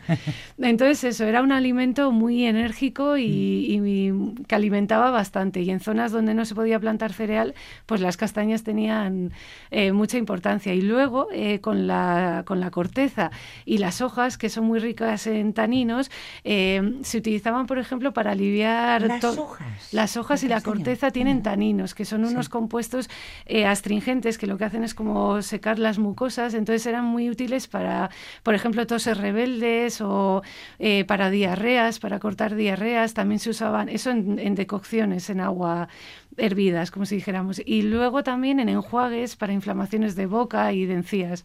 Entonces 0.58 1.04
eso, 1.04 1.24
era 1.24 1.42
un 1.42 1.52
alimento 1.52 2.12
muy 2.12 2.44
enérgico 2.44 3.16
y, 3.16 4.10
mm. 4.12 4.44
que 4.44 4.54
alimentaba 4.54 5.10
bastante. 5.10 5.60
Y 5.62 5.70
en 5.70 5.80
zonas 5.80 6.12
donde 6.12 6.34
no 6.34 6.44
se 6.44 6.54
podía 6.54 6.78
plantar 6.78 7.12
cereal, 7.12 7.54
pues 7.86 8.00
las 8.00 8.16
castañas 8.16 8.62
tenían 8.62 9.32
eh, 9.70 9.92
mucha 9.92 10.18
importancia. 10.18 10.74
Y 10.74 10.82
luego, 10.82 11.28
eh, 11.32 11.60
con, 11.60 11.86
la, 11.86 12.44
con 12.46 12.60
la 12.60 12.70
corteza 12.70 13.30
y 13.64 13.78
las 13.78 14.00
hojas, 14.00 14.38
que 14.38 14.48
son 14.48 14.64
muy 14.64 14.78
ricas 14.78 15.26
en 15.26 15.52
taninos, 15.52 16.10
eh, 16.44 16.98
se 17.02 17.18
utilizaban, 17.18 17.66
por 17.66 17.78
ejemplo, 17.78 18.12
para 18.12 18.27
para 18.28 18.32
aliviar... 18.32 19.02
Las 19.02 19.24
hojas. 19.24 19.88
Las 19.92 20.16
hojas 20.18 20.42
y 20.44 20.48
la 20.48 20.60
corteza 20.60 21.10
tienen 21.10 21.38
Mm. 21.38 21.42
taninos, 21.42 21.94
que 21.94 22.04
son 22.04 22.24
unos 22.24 22.46
Sí. 22.46 22.50
compuestos 22.50 23.08
eh, 23.46 23.64
astringentes 23.64 24.36
que 24.36 24.46
lo 24.46 24.58
que 24.58 24.64
hacen 24.64 24.84
es 24.84 24.94
como 24.94 25.40
secar 25.40 25.78
las 25.78 25.98
mucosas, 25.98 26.52
entonces 26.54 26.84
eran 26.86 27.04
muy 27.06 27.30
útiles 27.30 27.68
para, 27.68 28.10
por 28.42 28.54
ejemplo, 28.54 28.86
toses 28.86 29.16
rebeldes 29.16 30.00
o 30.02 30.42
eh, 30.78 31.04
para 31.04 31.30
diarreas, 31.30 31.98
para 32.00 32.18
cortar 32.18 32.54
diarreas, 32.54 33.14
también 33.14 33.38
se 33.38 33.50
usaban 33.50 33.88
eso 33.88 34.10
en, 34.10 34.38
en 34.38 34.54
decocciones, 34.54 35.30
en 35.30 35.40
agua 35.40 35.88
hervidas, 36.36 36.90
como 36.90 37.04
si 37.06 37.16
dijéramos, 37.16 37.60
y 37.64 37.82
luego 37.82 38.22
también 38.22 38.60
en 38.60 38.68
enjuagues 38.68 39.36
para 39.36 39.52
inflamaciones 39.52 40.14
de 40.16 40.26
boca 40.26 40.72
y 40.72 40.84
de 40.86 40.94
encías. 40.94 41.44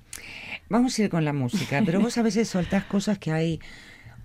Vamos 0.69 0.97
a 0.99 1.03
ir 1.03 1.09
con 1.09 1.23
la 1.25 1.33
música, 1.33 1.81
pero 1.85 1.99
vos 2.01 2.17
a 2.17 2.21
veces 2.23 2.49
soltás 2.49 2.83
cosas 2.85 3.17
que 3.19 3.31
hay. 3.31 3.59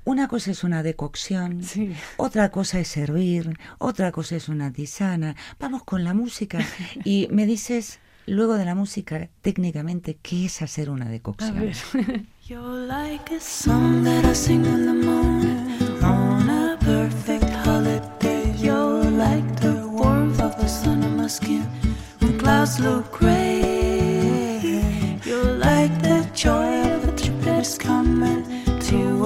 Una 0.09 0.27
cosa 0.27 0.53
es 0.53 0.65
una 0.65 0.83
decocción, 0.83 1.63
Sí. 1.63 1.95
otra 2.17 2.51
cosa 2.51 2.81
es 2.81 2.89
servir, 2.89 3.59
otra 3.77 4.11
cosa 4.11 4.37
es 4.37 4.49
una 4.49 4.73
tisana. 4.73 5.37
Vamos 5.61 5.85
con 5.85 6.03
la 6.03 6.15
música 6.15 6.61
y 7.05 7.29
me 7.31 7.45
dices 7.45 7.99
luego 8.25 8.55
de 8.55 8.65
la 8.65 8.75
música 8.75 9.29
técnicamente 9.43 10.17
qué 10.23 10.47
es 10.47 10.63
hacer 10.63 10.89
una 10.89 11.05
A 11.07 11.11
decocción. 11.11 11.55
ver. 11.61 11.77
You're 12.49 12.87
like 12.87 13.31
a 13.37 13.39
song 13.39 14.03
that 14.05 14.25
I 14.25 14.35
sing 14.35 14.65
in 14.65 14.87
the 14.87 14.95
morning 15.07 15.77
on 16.03 16.49
a 16.49 16.79
perfect 16.81 17.45
holiday. 17.67 18.55
You're 18.59 19.11
like 19.11 19.45
the 19.61 19.87
warmth 19.87 20.41
of 20.41 20.57
the 20.57 20.69
sun 20.69 21.05
on 21.05 21.19
my 21.19 21.29
skin 21.29 21.67
when 22.21 22.39
clouds 22.39 22.81
look 22.81 23.11
gray. 23.19 24.81
You're 25.27 25.59
like 25.59 25.93
the 26.01 26.25
joy 26.35 26.81
of 26.95 27.05
a 27.09 27.13
trip 27.15 27.39
that's 27.43 27.77
coming 27.77 28.47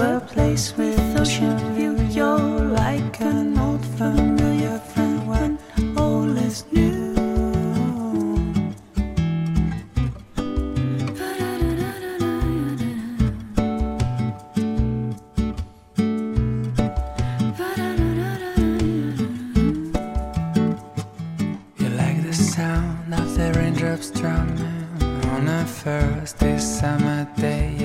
a 0.01 0.21
place 0.21 0.77
with 0.77 0.99
ocean 1.19 1.57
view. 1.75 1.97
You're 2.11 2.65
like 2.83 3.21
an 3.21 3.59
old 3.59 3.85
familiar 3.99 4.79
friend 4.79 5.29
when 5.29 5.59
all 5.97 6.37
is 6.37 6.65
new. 6.73 7.13
You 21.79 21.89
like 21.97 22.23
the 22.23 22.33
sound 22.33 23.15
of 23.15 23.35
the 23.37 23.53
raindrops 23.57 24.11
drumming 24.11 24.87
on 25.33 25.49
a 25.49 25.65
first 25.67 26.39
summer 26.59 27.27
day. 27.37 27.82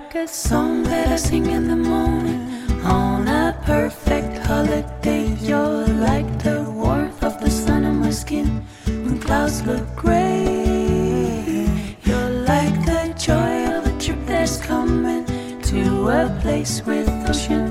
Like 0.00 0.14
a 0.14 0.28
song 0.28 0.82
that 0.84 1.08
I 1.08 1.16
sing 1.16 1.46
in 1.50 1.68
the 1.68 1.76
morning 1.76 2.40
on 2.84 3.28
a 3.28 3.54
perfect 3.66 4.38
holiday. 4.46 5.26
You're 5.40 5.86
like 6.08 6.30
the 6.42 6.62
warmth 6.62 7.22
of 7.22 7.38
the 7.40 7.50
sun 7.50 7.84
on 7.84 7.96
my 8.00 8.10
skin 8.10 8.64
when 8.86 9.20
clouds 9.20 9.66
look 9.66 9.84
gray. 9.96 11.66
You're 12.04 12.30
like 12.52 12.76
the 12.86 13.14
joy 13.26 13.54
of 13.76 13.86
a 13.92 13.94
trip 14.00 14.20
that's 14.26 14.56
coming 14.56 15.24
to 15.70 16.08
a 16.08 16.38
place 16.40 16.82
with 16.86 17.08
ocean 17.28 17.69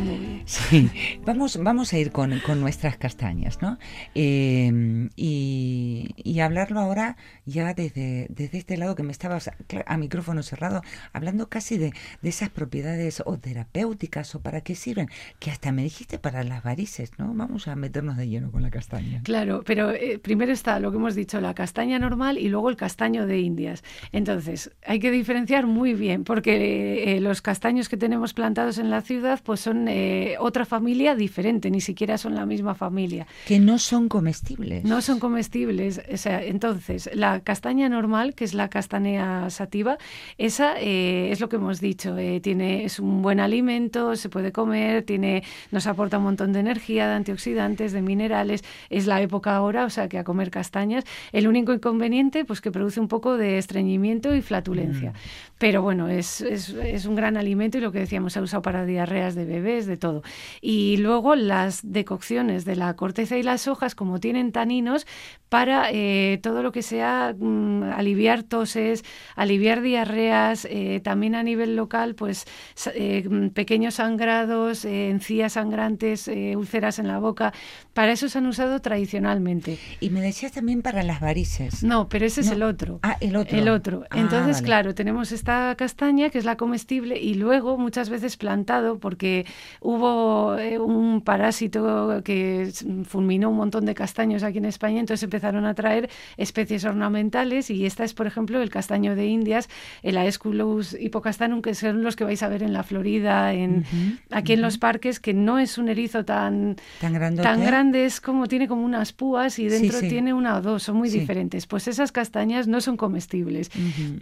that's 0.00 0.06
No, 0.06 0.06
no 0.06 0.12
muy 0.12 0.18
bien. 0.18 0.42
Sí, 0.46 0.90
vamos, 1.24 1.58
vamos 1.62 1.92
a 1.92 1.98
ir 1.98 2.12
con, 2.12 2.38
con 2.40 2.60
nuestras 2.60 2.96
castañas, 2.96 3.60
¿no? 3.62 3.78
Eh, 4.14 5.08
y, 5.16 6.14
y 6.16 6.40
hablarlo 6.40 6.80
ahora 6.80 7.16
ya 7.44 7.74
desde, 7.74 8.26
desde 8.30 8.58
este 8.58 8.76
lado 8.76 8.94
que 8.94 9.02
me 9.02 9.12
estabas 9.12 9.50
a 9.86 9.96
micrófono 9.96 10.42
cerrado, 10.42 10.82
hablando 11.12 11.48
casi 11.48 11.78
de, 11.78 11.92
de 12.22 12.28
esas 12.28 12.48
propiedades 12.50 13.22
o 13.26 13.38
terapéuticas 13.38 14.34
o 14.34 14.40
para 14.40 14.60
qué 14.60 14.74
sirven, 14.74 15.08
que 15.38 15.50
hasta 15.50 15.72
me 15.72 15.82
dijiste 15.82 16.18
para 16.18 16.44
las 16.44 16.62
varices, 16.62 17.12
¿no? 17.18 17.32
Vamos 17.34 17.68
a 17.68 17.76
meternos 17.76 18.16
de 18.16 18.28
lleno 18.28 18.50
con 18.50 18.62
la 18.62 18.70
castaña. 18.70 19.22
Claro, 19.24 19.62
pero 19.64 19.90
eh, 19.90 20.18
primero 20.18 20.52
está 20.52 20.80
lo 20.80 20.90
que 20.90 20.96
hemos 20.96 21.14
dicho, 21.14 21.40
la 21.40 21.54
castaña 21.54 21.98
normal 21.98 22.38
y 22.38 22.48
luego 22.48 22.70
el 22.70 22.76
castaño 22.76 23.26
de 23.26 23.40
Indias. 23.40 23.82
Entonces, 24.12 24.70
hay 24.84 24.98
que 24.98 25.10
diferenciar 25.10 25.66
muy 25.66 25.94
bien, 25.94 26.24
porque 26.24 27.16
eh, 27.16 27.20
los 27.20 27.42
castaños 27.42 27.88
que 27.88 27.96
tenemos 27.96 28.32
plantados 28.32 28.78
en 28.78 28.90
la 28.90 29.02
ciudad, 29.02 29.40
pues 29.44 29.60
son 29.60 29.88
eh, 29.88 30.36
otra 30.38 30.64
familia 30.64 31.14
diferente, 31.20 31.70
ni 31.70 31.80
siquiera 31.80 32.18
son 32.18 32.34
la 32.34 32.46
misma 32.46 32.74
familia. 32.74 33.28
Que 33.46 33.60
no 33.60 33.78
son 33.78 34.08
comestibles. 34.08 34.82
No 34.82 35.00
son 35.00 35.20
comestibles. 35.20 36.00
O 36.12 36.16
sea, 36.16 36.42
entonces, 36.42 37.08
la 37.14 37.40
castaña 37.40 37.88
normal, 37.88 38.34
que 38.34 38.44
es 38.44 38.54
la 38.54 38.68
castanea 38.68 39.48
sativa, 39.50 39.98
esa 40.36 40.74
eh, 40.80 41.30
es 41.30 41.38
lo 41.38 41.48
que 41.48 41.56
hemos 41.56 41.80
dicho. 41.80 42.16
eh, 42.18 42.40
tiene, 42.40 42.84
es 42.84 42.98
un 42.98 43.22
buen 43.22 43.38
alimento, 43.38 44.16
se 44.16 44.28
puede 44.28 44.50
comer, 44.50 45.04
tiene, 45.04 45.44
nos 45.70 45.86
aporta 45.86 46.18
un 46.18 46.24
montón 46.24 46.52
de 46.52 46.60
energía, 46.60 47.06
de 47.06 47.14
antioxidantes, 47.14 47.92
de 47.92 48.02
minerales. 48.02 48.64
Es 48.88 49.06
la 49.06 49.20
época 49.20 49.54
ahora, 49.54 49.84
o 49.84 49.90
sea, 49.90 50.08
que 50.08 50.18
a 50.18 50.24
comer 50.24 50.50
castañas. 50.50 51.04
El 51.32 51.46
único 51.46 51.72
inconveniente, 51.72 52.44
pues 52.44 52.60
que 52.60 52.72
produce 52.72 52.98
un 52.98 53.08
poco 53.08 53.36
de 53.36 53.58
estreñimiento 53.58 54.34
y 54.34 54.40
flatulencia. 54.42 55.12
Pero 55.58 55.82
bueno, 55.82 56.08
es, 56.08 56.40
es, 56.40 56.70
es 56.70 57.04
un 57.04 57.14
gran 57.14 57.36
alimento 57.36 57.76
y 57.76 57.82
lo 57.82 57.92
que 57.92 57.98
decíamos, 57.98 58.32
se 58.32 58.38
ha 58.38 58.42
usado 58.42 58.62
para 58.62 58.86
diarreas 58.86 59.34
de 59.34 59.44
bebés, 59.44 59.86
de 59.86 59.98
todo. 59.98 60.22
Y 60.62 60.96
luego 61.00 61.34
las 61.34 61.80
decocciones 61.82 62.64
de 62.64 62.76
la 62.76 62.94
corteza 62.94 63.36
y 63.36 63.42
las 63.42 63.68
hojas, 63.68 63.94
como 63.94 64.20
tienen 64.20 64.52
taninos, 64.52 65.06
para 65.48 65.90
eh, 65.90 66.38
todo 66.42 66.62
lo 66.62 66.70
que 66.70 66.82
sea 66.82 67.34
mm, 67.36 67.82
aliviar 67.94 68.44
toses, 68.44 69.04
aliviar 69.34 69.82
diarreas, 69.82 70.66
eh, 70.70 71.00
también 71.02 71.34
a 71.34 71.42
nivel 71.42 71.74
local, 71.74 72.14
pues 72.14 72.46
eh, 72.94 73.28
mm, 73.28 73.48
pequeños 73.48 73.94
sangrados, 73.94 74.84
encías 74.84 75.54
sangrantes, 75.54 76.30
úlceras 76.56 76.98
en 76.98 77.08
la 77.08 77.18
boca, 77.18 77.52
Para 78.00 78.12
eso 78.12 78.30
se 78.30 78.38
han 78.38 78.46
usado 78.46 78.80
tradicionalmente. 78.80 79.76
Y 80.00 80.08
me 80.08 80.22
decías 80.22 80.52
también 80.52 80.80
para 80.80 81.02
las 81.02 81.20
varices. 81.20 81.82
No, 81.84 82.08
pero 82.08 82.24
ese 82.24 82.40
es 82.40 82.46
No. 82.46 82.54
el 82.54 82.62
otro. 82.62 82.98
Ah, 83.02 83.18
el 83.20 83.36
otro. 83.36 83.58
El 83.58 83.68
otro. 83.68 84.04
Ah, 84.08 84.18
Entonces, 84.18 84.54
vale. 84.56 84.64
claro, 84.64 84.94
tenemos 84.94 85.32
esta 85.32 85.74
castaña 85.76 86.30
que 86.30 86.38
es 86.38 86.46
la 86.46 86.56
comestible 86.56 87.18
y 87.20 87.34
luego 87.34 87.76
muchas 87.76 88.08
veces 88.08 88.38
plantado 88.38 88.98
porque 88.98 89.44
hubo 89.82 90.56
eh, 90.56 90.78
un 90.78 91.20
parásito 91.20 92.22
que 92.24 92.70
fulminó 93.04 93.50
un 93.50 93.56
montón 93.58 93.84
de 93.84 93.94
castaños 93.94 94.44
aquí 94.44 94.56
en 94.56 94.64
España, 94.64 94.98
entonces 95.00 95.22
empezaron 95.24 95.66
a 95.66 95.74
traer 95.74 96.08
especies 96.38 96.86
ornamentales 96.86 97.68
y 97.68 97.84
esta 97.84 98.04
es, 98.04 98.14
por 98.14 98.26
ejemplo, 98.26 98.62
el 98.62 98.70
castaño 98.70 99.14
de 99.14 99.26
Indias, 99.26 99.68
el 100.02 100.16
Aesculus 100.16 100.96
hippocastanum, 100.98 101.60
que 101.60 101.74
son 101.74 102.02
los 102.02 102.16
que 102.16 102.24
vais 102.24 102.42
a 102.42 102.48
ver 102.48 102.62
en 102.62 102.72
la 102.72 102.82
Florida, 102.82 103.52
en, 103.52 103.80
Ujú, 103.80 104.16
aquí 104.30 104.54
en 104.54 104.62
los 104.62 104.78
parques, 104.78 105.20
que 105.20 105.34
no 105.34 105.58
es 105.58 105.76
un 105.76 105.90
erizo 105.90 106.24
tan, 106.24 106.76
Tan 106.98 107.12
grandote. 107.12 107.42
tan 107.46 107.62
grande, 107.62 107.89
es 107.94 108.20
como 108.20 108.46
tiene 108.46 108.68
como 108.68 108.84
unas 108.84 109.12
púas 109.12 109.58
y 109.58 109.68
dentro 109.68 109.98
sí. 110.00 110.08
tiene 110.08 110.32
una 110.34 110.56
o 110.56 110.62
dos, 110.62 110.82
son 110.82 110.96
muy 110.96 111.08
Sí. 111.10 111.20
diferentes. 111.20 111.66
Pues 111.66 111.88
esas 111.88 112.12
castañas 112.12 112.68
no 112.68 112.80
son 112.80 112.96
comestibles 112.96 113.70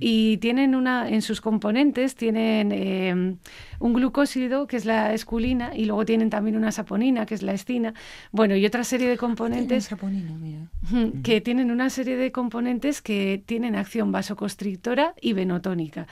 y 0.00 0.36
tienen 0.38 0.74
una 0.74 1.08
en 1.08 1.22
sus 1.22 1.40
componentes 1.40 2.14
tienen 2.14 2.72
eh, 2.72 3.36
un 3.80 3.92
glucósido 3.92 4.66
que 4.66 4.76
es 4.76 4.84
la 4.84 5.12
esculina 5.14 5.72
y 5.76 5.84
luego 5.84 6.04
tienen 6.04 6.30
también 6.30 6.56
una 6.56 6.72
saponina 6.72 7.26
que 7.26 7.34
es 7.34 7.42
la 7.42 7.52
estina 7.52 7.94
bueno 8.32 8.56
y 8.56 8.64
otra 8.66 8.84
serie 8.84 9.06
de 9.08 9.16
Tiene 9.16 9.28
componentes 9.28 9.84
saponina, 9.84 10.32
mira. 10.38 10.60
ujú, 10.84 11.22
que 11.22 11.40
tienen 11.40 11.70
una 11.70 11.90
serie 11.90 12.16
de 12.16 12.32
componentes 12.32 13.02
que 13.02 13.42
tienen 13.44 13.76
acción 13.76 14.12
vasoconstrictora 14.12 15.14
y 15.20 15.32
venotónica 15.32 16.06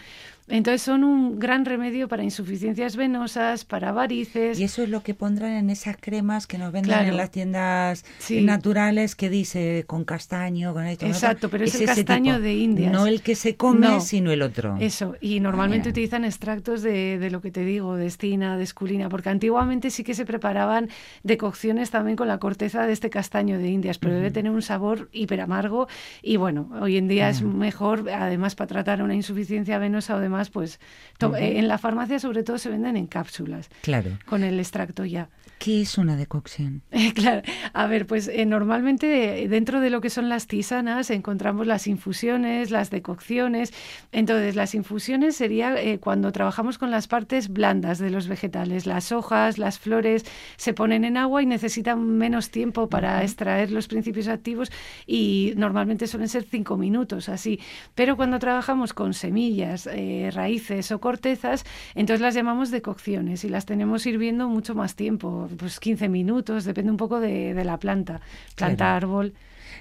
entonces 0.48 0.82
son 0.82 1.02
un 1.04 1.38
gran 1.38 1.64
remedio 1.64 2.08
para 2.08 2.22
insuficiencias 2.22 2.96
venosas 2.96 3.64
para 3.64 3.92
varices 3.92 4.58
Y 4.60 4.64
eso 4.64 4.82
es 4.82 4.88
lo 4.88 5.02
que 5.02 5.12
pondrán 5.14 5.52
en 5.52 5.70
esas 5.70 5.96
cremas 6.00 6.46
que 6.46 6.56
nos 6.58 6.72
venden 6.72 6.92
Claro. 6.92 7.08
en 7.08 7.16
las 7.16 7.30
tiendas 7.30 8.04
Sí. 8.18 8.42
naturales 8.42 9.16
que 9.16 9.28
dice 9.28 9.84
con 9.86 10.04
castaño, 10.04 10.72
con 10.72 10.84
esto. 10.86 11.06
Exacto, 11.06 11.48
pero 11.48 11.64
es 11.64 11.74
el 11.80 11.86
castaño 11.86 12.34
tipo. 12.34 12.42
de 12.44 12.54
Indias. 12.54 12.92
No 12.92 13.06
el 13.06 13.22
que 13.22 13.34
se 13.34 13.56
come, 13.56 13.86
No. 13.88 14.00
sino 14.00 14.30
el 14.30 14.42
otro. 14.42 14.76
Eso, 14.78 15.16
y 15.20 15.40
normalmente 15.40 15.88
mira. 15.88 15.90
utilizan 15.90 16.24
extractos 16.24 16.82
de, 16.82 17.18
de 17.18 17.30
lo 17.30 17.40
que 17.40 17.50
te 17.50 17.64
digo, 17.64 17.96
de 17.96 18.06
estina, 18.06 18.56
de 18.56 18.62
esculina, 18.64 19.08
porque 19.08 19.28
antiguamente 19.30 19.90
sí 19.90 20.04
que 20.04 20.14
se 20.14 20.24
preparaban 20.24 20.88
decocciones 21.24 21.90
también 21.90 22.16
con 22.16 22.28
la 22.28 22.38
corteza 22.38 22.86
de 22.86 22.92
este 22.92 23.10
castaño 23.10 23.58
de 23.58 23.68
Indias, 23.68 23.98
pero 23.98 24.14
debe 24.14 24.30
tener 24.30 24.52
un 24.52 24.62
sabor 24.62 25.08
hiper 25.12 25.40
amargo 25.40 25.88
y 26.22 26.36
bueno, 26.36 26.70
hoy 26.80 26.96
en 26.98 27.08
día 27.08 27.28
es 27.30 27.42
mejor, 27.42 28.08
además 28.10 28.54
para 28.54 28.68
tratar 28.68 29.02
una 29.02 29.14
insuficiencia 29.14 29.78
venosa 29.78 30.14
o 30.14 30.20
demás, 30.20 30.35
pues 30.50 30.78
to- 31.18 31.36
eh, 31.36 31.58
en 31.58 31.68
la 31.68 31.78
farmacia 31.78 32.18
sobre 32.18 32.42
todo 32.42 32.58
se 32.58 32.68
venden 32.70 32.96
en 32.96 33.06
cápsulas 33.06 33.68
Claro. 33.82 34.10
con 34.26 34.44
el 34.44 34.58
extracto 34.60 35.04
ya. 35.04 35.28
¿Qué 35.58 35.80
es 35.80 35.96
una 35.96 36.16
decocción? 36.16 36.82
Eh, 36.90 37.12
Claro, 37.14 37.42
a 37.72 37.86
ver, 37.86 38.06
pues 38.06 38.28
eh, 38.28 38.44
normalmente 38.44 39.42
eh, 39.44 39.48
dentro 39.48 39.80
de 39.80 39.88
lo 39.90 40.00
que 40.02 40.10
son 40.10 40.28
las 40.28 40.46
tisanas 40.46 41.08
encontramos 41.10 41.66
las 41.66 41.86
infusiones, 41.86 42.70
las 42.70 42.90
decocciones. 42.90 43.72
Entonces, 44.12 44.54
las 44.54 44.74
infusiones 44.74 45.34
sería 45.36 45.80
eh, 45.80 45.98
cuando 45.98 46.30
trabajamos 46.32 46.76
con 46.78 46.90
las 46.90 47.08
partes 47.08 47.48
blandas 47.48 47.98
de 47.98 48.10
los 48.10 48.28
vegetales, 48.28 48.84
las 48.86 49.12
hojas, 49.12 49.56
las 49.58 49.78
flores, 49.78 50.24
se 50.56 50.74
ponen 50.74 51.04
en 51.06 51.16
agua 51.16 51.42
y 51.42 51.46
necesitan 51.46 52.18
menos 52.18 52.50
tiempo 52.50 52.88
para 52.90 53.22
extraer 53.22 53.70
los 53.70 53.88
principios 53.88 54.28
activos 54.28 54.70
y 55.06 55.54
normalmente 55.56 56.06
suelen 56.06 56.28
ser 56.28 56.44
cinco 56.44 56.76
minutos 56.76 57.28
así. 57.30 57.60
Pero 57.94 58.16
cuando 58.16 58.38
trabajamos 58.38 58.92
con 58.92 59.14
semillas, 59.14 59.88
eh, 60.26 60.30
raíces 60.30 60.90
o 60.92 61.00
cortezas, 61.00 61.64
entonces 61.94 62.20
las 62.20 62.34
llamamos 62.34 62.70
decocciones 62.70 63.44
y 63.44 63.48
las 63.48 63.66
tenemos 63.66 64.06
hirviendo 64.06 64.48
mucho 64.48 64.74
más 64.74 64.94
tiempo, 64.94 65.48
pues 65.58 65.80
15 65.80 66.08
minutos, 66.08 66.64
depende 66.64 66.90
un 66.90 66.96
poco 66.96 67.20
de, 67.20 67.54
de 67.54 67.64
la 67.64 67.78
planta, 67.78 68.20
planta, 68.54 68.76
Claro. 68.84 68.96
árbol. 68.96 69.34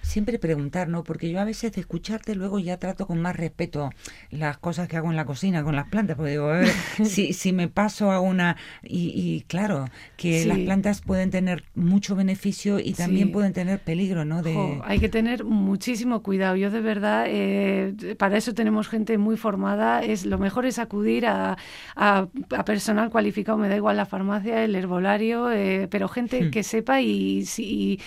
Siempre 0.06 0.38
preguntar, 0.40 0.88
¿no? 0.88 1.04
Porque 1.04 1.30
yo 1.32 1.40
a 1.40 1.44
veces 1.46 1.72
de 1.74 1.82
escucharte 1.82 2.36
luego 2.36 2.60
ya 2.60 2.78
trato 2.78 3.08
con 3.08 3.20
más 3.22 3.36
respeto 3.36 3.90
las 4.30 4.58
cosas 4.58 4.88
que 4.88 4.98
hago 4.98 5.10
en 5.10 5.16
la 5.16 5.26
cocina 5.26 5.64
con 5.64 5.76
las 5.76 5.88
plantas, 5.90 6.16
porque 6.16 6.32
digo, 6.32 6.48
a 6.50 6.60
ver, 6.60 6.68
si, 7.04 7.34
si 7.34 7.52
me 7.54 7.68
paso 7.68 8.12
a 8.12 8.20
una... 8.22 8.56
Y, 8.84 9.10
y 9.16 9.42
claro, 9.48 9.90
que 10.16 10.44
Sí. 10.44 10.48
las 10.48 10.60
plantas 10.60 11.02
pueden 11.02 11.32
tener 11.32 11.64
mucho 11.74 12.16
beneficio 12.16 12.80
y 12.80 12.94
también 12.94 13.28
Sí. 13.30 13.34
pueden 13.34 13.52
tener 13.54 13.80
peligro, 13.80 14.26
¿no? 14.26 14.42
De... 14.44 14.54
Jo, 14.54 14.82
hay 14.86 15.00
que 15.00 15.10
tener 15.10 15.44
muchísimo 15.44 16.22
cuidado. 16.22 16.56
Yo 16.56 16.70
de 16.70 16.82
verdad, 16.82 17.26
eh, 17.28 18.16
para 18.20 18.38
eso 18.38 18.54
tenemos 18.54 18.88
gente 18.88 19.18
muy 19.18 19.38
formada. 19.38 20.04
Es 20.04 20.26
lo 20.26 20.38
mejor 20.38 20.66
es 20.68 20.78
acudir 20.78 21.26
a, 21.26 21.58
a- 21.96 22.28
a 22.56 22.66
personal 22.66 23.10
cualificado. 23.10 23.58
Me 23.58 23.70
da 23.70 23.76
igual 23.76 23.98
la 23.98 24.06
farmacia, 24.06 24.64
el 24.64 24.76
herbolario, 24.76 25.52
eh, 25.52 25.88
pero 25.90 26.08
gente 26.10 26.52
que 26.52 26.62
sepa 26.64 27.02
y, 27.02 27.46
si- 27.46 28.00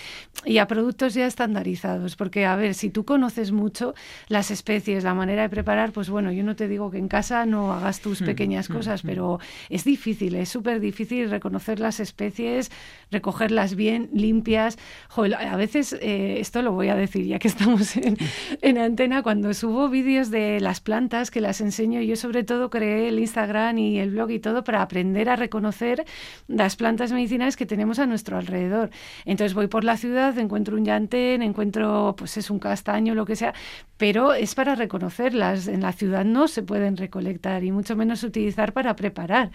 y, 0.44 0.50
y 0.52 0.58
a 0.58 0.66
productos 0.68 1.14
ya 1.14 1.26
estandarizados. 1.26 1.87
Porque 2.16 2.44
a 2.44 2.56
ver, 2.56 2.74
si 2.74 2.90
tú 2.90 3.04
conoces 3.04 3.52
mucho 3.52 3.94
las 4.28 4.50
especies, 4.50 5.04
la 5.04 5.14
manera 5.14 5.42
de 5.42 5.48
preparar, 5.48 5.92
pues 5.92 6.10
bueno, 6.10 6.32
yo 6.32 6.44
no 6.44 6.56
te 6.56 6.68
digo 6.68 6.90
que 6.90 6.98
en 6.98 7.08
casa 7.08 7.46
no 7.46 7.72
hagas 7.72 8.00
tus 8.00 8.22
pequeñas 8.22 8.68
cosas, 8.68 9.02
pero 9.02 9.38
es 9.68 9.84
difícil, 9.84 10.34
es 10.34 10.48
súper 10.48 10.80
difícil 10.80 11.30
reconocer 11.30 11.80
las 11.80 12.00
especies, 12.00 12.70
recogerlas 13.10 13.74
bien, 13.74 14.10
limpias. 14.12 14.78
Jo, 15.08 15.24
a 15.24 15.56
veces, 15.56 15.94
eh, 16.00 16.40
esto 16.40 16.62
lo 16.62 16.72
voy 16.72 16.88
a 16.88 16.96
decir 16.96 17.24
ya 17.26 17.38
que 17.38 17.48
estamos 17.54 17.96
en, 17.96 18.16
en 18.62 18.78
antena, 18.78 19.22
cuando 19.22 19.52
subo 19.54 19.88
vídeos 19.88 20.30
de 20.30 20.60
las 20.60 20.80
plantas 20.80 21.30
que 21.30 21.40
las 21.40 21.60
enseño, 21.60 22.00
yo 22.00 22.16
sobre 22.16 22.44
todo 22.44 22.70
creé 22.70 23.08
el 23.08 23.18
Instagram 23.18 23.78
y 23.78 23.98
el 23.98 24.10
blog 24.10 24.30
y 24.30 24.38
todo 24.38 24.64
para 24.64 24.82
aprender 24.82 25.28
a 25.28 25.36
reconocer 25.36 26.04
las 26.46 26.76
plantas 26.76 27.12
medicinales 27.12 27.56
que 27.56 27.66
tenemos 27.66 27.98
a 27.98 28.06
nuestro 28.06 28.36
alrededor. 28.36 28.90
Entonces 29.24 29.54
voy 29.54 29.68
por 29.68 29.84
la 29.84 29.96
ciudad, 29.96 30.36
encuentro 30.38 30.76
un 30.76 30.84
llantén, 30.84 31.42
encuentro 31.42 31.77
pues 32.16 32.36
es 32.36 32.50
un 32.50 32.58
castaño, 32.58 33.14
lo 33.14 33.24
que 33.26 33.36
sea, 33.36 33.54
pero 33.96 34.32
es 34.32 34.54
para 34.54 34.74
reconocerlas. 34.74 35.68
En 35.68 35.82
la 35.82 35.92
ciudad 35.92 36.24
no 36.24 36.48
se 36.48 36.62
pueden 36.62 36.96
recolectar 36.96 37.64
y 37.64 37.72
mucho 37.72 37.96
menos 37.96 38.22
utilizar 38.22 38.72
para 38.72 38.96
preparar. 38.96 39.50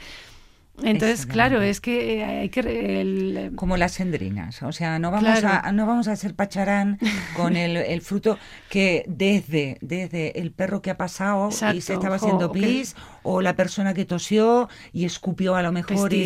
Entonces, 0.82 1.28
claro, 1.28 1.62
es 1.62 1.80
que 1.80 2.16
eh, 2.20 2.24
hay 2.24 2.50
que... 2.50 2.62
el- 3.02 3.52
como 3.56 3.78
las 3.78 4.00
endrinas. 4.00 4.64
O 4.64 4.72
sea, 4.72 4.98
no 4.98 5.12
vamos, 5.12 5.40
Claro. 5.40 5.62
a, 5.68 5.72
no 5.72 5.86
vamos 5.86 6.08
a 6.08 6.14
hacer 6.14 6.34
pacharán 6.34 6.98
con 7.38 7.56
el, 7.56 7.78
el 7.78 8.02
fruto 8.02 8.40
que 8.70 9.06
desde, 9.08 9.78
desde 9.82 10.40
el 10.40 10.52
perro 10.52 10.82
que 10.82 10.90
ha 10.90 10.98
pasado 10.98 11.50
y 11.74 11.82
se 11.82 11.94
estaba 11.94 12.16
haciendo 12.16 12.52
pis, 12.52 12.96
o 13.22 13.42
la 13.42 13.56
persona 13.56 13.94
que 13.94 14.04
tosió 14.06 14.68
y 14.92 15.06
escupió 15.06 15.56
a 15.56 15.62
lo 15.62 15.72
mejor 15.72 16.12
y- 16.12 16.18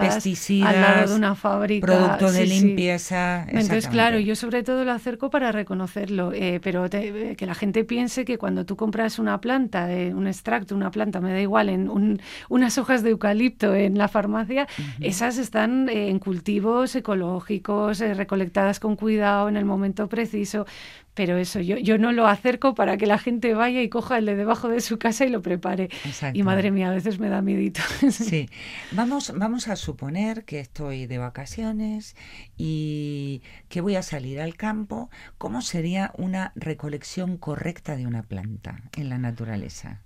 pesticidas, 0.00 0.74
al 0.74 0.80
lado 0.80 1.10
de 1.10 1.16
una 1.16 1.34
fábrica. 1.34 1.84
productos 1.84 2.34
de 2.34 2.46
sí. 2.46 2.60
limpieza. 2.60 3.44
Entonces, 3.48 3.88
claro, 3.88 4.18
yo 4.20 4.36
sobre 4.36 4.62
todo 4.62 4.84
lo 4.84 4.92
acerco 4.92 5.28
para 5.28 5.50
reconocerlo, 5.50 6.32
eh, 6.32 6.60
pero 6.62 6.88
te- 6.88 7.34
que 7.36 7.46
la 7.46 7.54
gente 7.56 7.84
piense 7.84 8.24
que 8.24 8.38
cuando 8.38 8.64
tú 8.64 8.76
compras 8.76 9.18
una 9.18 9.40
planta, 9.40 9.92
eh, 9.92 10.14
un 10.14 10.28
extracto, 10.28 10.74
una 10.76 10.90
planta, 10.92 11.20
me 11.20 11.32
da 11.32 11.40
igual, 11.40 11.68
en 11.68 11.88
un- 11.90 12.20
unas 12.48 12.78
hojas 12.78 13.02
de 13.02 13.10
eucalipto 13.10 13.74
en 13.88 13.98
la 13.98 14.08
farmacia, 14.08 14.68
esas 15.00 15.38
están 15.38 15.88
eh, 15.88 16.08
en 16.08 16.18
cultivos 16.18 16.94
ecológicos, 16.94 18.00
eh, 18.00 18.14
recolectadas 18.14 18.80
con 18.80 18.96
cuidado 18.96 19.48
en 19.48 19.56
el 19.56 19.64
momento 19.64 20.08
preciso. 20.08 20.66
Pero 21.14 21.36
eso, 21.36 21.58
yo, 21.58 21.78
yo 21.78 21.98
no 21.98 22.12
lo 22.12 22.28
acerco 22.28 22.76
para 22.76 22.96
que 22.96 23.06
la 23.06 23.18
gente 23.18 23.52
vaya 23.52 23.82
y 23.82 23.88
coja 23.88 24.18
el 24.18 24.26
de 24.26 24.36
debajo 24.36 24.68
de 24.68 24.80
su 24.80 25.00
casa 25.00 25.24
y 25.24 25.30
lo 25.30 25.42
prepare. 25.42 25.88
Exacto. 26.04 26.38
Y 26.38 26.44
madre 26.44 26.70
mía, 26.70 26.90
a 26.90 26.94
veces 26.94 27.18
me 27.18 27.28
da 27.28 27.42
miedito. 27.42 27.80
Sí, 28.10 28.48
vamos, 28.92 29.32
vamos 29.36 29.68
a 29.68 29.74
suponer 29.74 30.44
que 30.44 30.60
estoy 30.60 31.06
de 31.06 31.18
vacaciones 31.18 32.14
y 32.56 33.42
que 33.68 33.80
voy 33.80 33.96
a 33.96 34.02
salir 34.02 34.40
al 34.40 34.54
campo. 34.54 35.10
¿Cómo 35.38 35.60
sería 35.60 36.12
una 36.16 36.52
recolección 36.54 37.36
correcta 37.36 37.96
de 37.96 38.06
una 38.06 38.22
planta 38.22 38.82
en 38.96 39.08
la 39.08 39.18
naturaleza? 39.18 40.02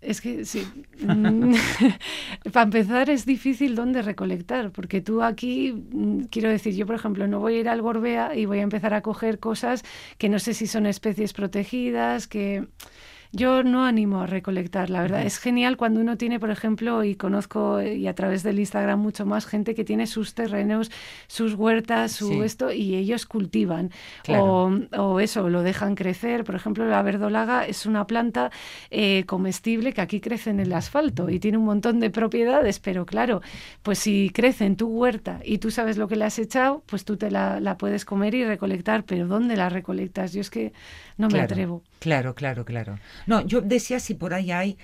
Es 0.00 0.20
que 0.20 0.44
sí. 0.44 0.66
Mm, 1.00 1.54
Para 2.52 2.64
empezar 2.64 3.10
es 3.10 3.26
difícil 3.26 3.74
dónde 3.74 4.02
recolectar, 4.02 4.70
porque 4.70 5.00
tú 5.00 5.22
aquí, 5.22 5.72
mm, 5.72 6.24
quiero 6.30 6.50
decir, 6.50 6.74
yo 6.74 6.86
por 6.86 6.96
ejemplo 6.96 7.26
no 7.26 7.40
voy 7.40 7.56
a 7.56 7.60
ir 7.60 7.68
al 7.68 7.82
Gorbea 7.82 8.34
y 8.36 8.46
voy 8.46 8.58
a 8.58 8.62
empezar 8.62 8.94
a 8.94 9.00
coger 9.02 9.38
cosas 9.38 9.82
que 10.18 10.28
no 10.28 10.38
sé 10.38 10.54
si 10.54 10.66
son 10.66 10.86
especies 10.86 11.32
protegidas, 11.32 12.26
que 12.26 12.66
yo 13.34 13.62
no 13.64 13.84
animo 13.84 14.20
a 14.20 14.26
recolectar, 14.26 14.90
la 14.90 15.02
verdad. 15.02 15.22
Es 15.26 15.38
genial 15.38 15.76
cuando 15.76 16.00
uno 16.00 16.16
tiene, 16.16 16.38
por 16.40 16.50
ejemplo, 16.50 17.02
y 17.04 17.16
conozco 17.16 17.80
eh, 17.80 17.96
y 17.96 18.06
a 18.06 18.14
través 18.14 18.42
del 18.42 18.58
Instagram 18.58 19.00
mucho 19.00 19.26
más 19.26 19.44
gente 19.46 19.74
que 19.74 19.84
tiene 19.84 20.06
sus 20.06 20.34
terrenos, 20.34 20.90
sus 21.26 21.54
huertas, 21.54 22.12
su 22.12 22.28
Sí. 22.28 22.40
esto, 22.40 22.72
y 22.72 22.94
ellos 22.96 23.26
cultivan. 23.26 23.90
Claro. 24.22 24.44
O 24.44 25.14
o 25.14 25.20
eso, 25.20 25.48
lo 25.50 25.62
dejan 25.62 25.94
crecer. 25.94 26.44
Por 26.44 26.54
ejemplo, 26.54 26.86
la 26.86 27.02
verdolaga 27.02 27.66
es 27.66 27.86
una 27.86 28.06
planta 28.06 28.50
eh, 28.90 29.24
comestible 29.26 29.92
que 29.92 30.00
aquí 30.00 30.20
crece 30.20 30.50
en 30.50 30.60
el 30.60 30.72
asfalto 30.72 31.28
y 31.30 31.38
tiene 31.40 31.58
un 31.58 31.64
montón 31.64 32.00
de 32.00 32.10
propiedades, 32.10 32.78
pero 32.80 33.04
claro, 33.06 33.42
pues 33.82 33.98
si 33.98 34.30
crece 34.32 34.64
en 34.64 34.76
tu 34.76 34.86
huerta 34.88 35.40
y 35.44 35.58
tú 35.58 35.70
sabes 35.70 35.96
lo 35.98 36.08
que 36.08 36.16
le 36.16 36.24
has 36.24 36.38
echado, 36.38 36.82
pues 36.86 37.04
tú 37.04 37.16
te 37.16 37.30
la, 37.30 37.60
la 37.60 37.76
puedes 37.76 38.04
comer 38.04 38.34
y 38.34 38.44
recolectar, 38.44 39.04
pero 39.04 39.26
¿dónde 39.26 39.56
la 39.56 39.68
recolectas? 39.68 40.32
Yo 40.32 40.40
es 40.40 40.50
que 40.50 40.72
no 41.16 41.28
me 41.28 41.34
Claro, 41.34 41.44
atrevo. 41.44 41.82
Claro, 41.98 42.34
claro, 42.34 42.64
claro. 42.64 42.98
No, 43.26 43.40
yo 43.46 43.60
decía 43.60 44.00
si 44.00 44.14
por 44.14 44.34
ahí 44.34 44.52
hay, 44.52 44.78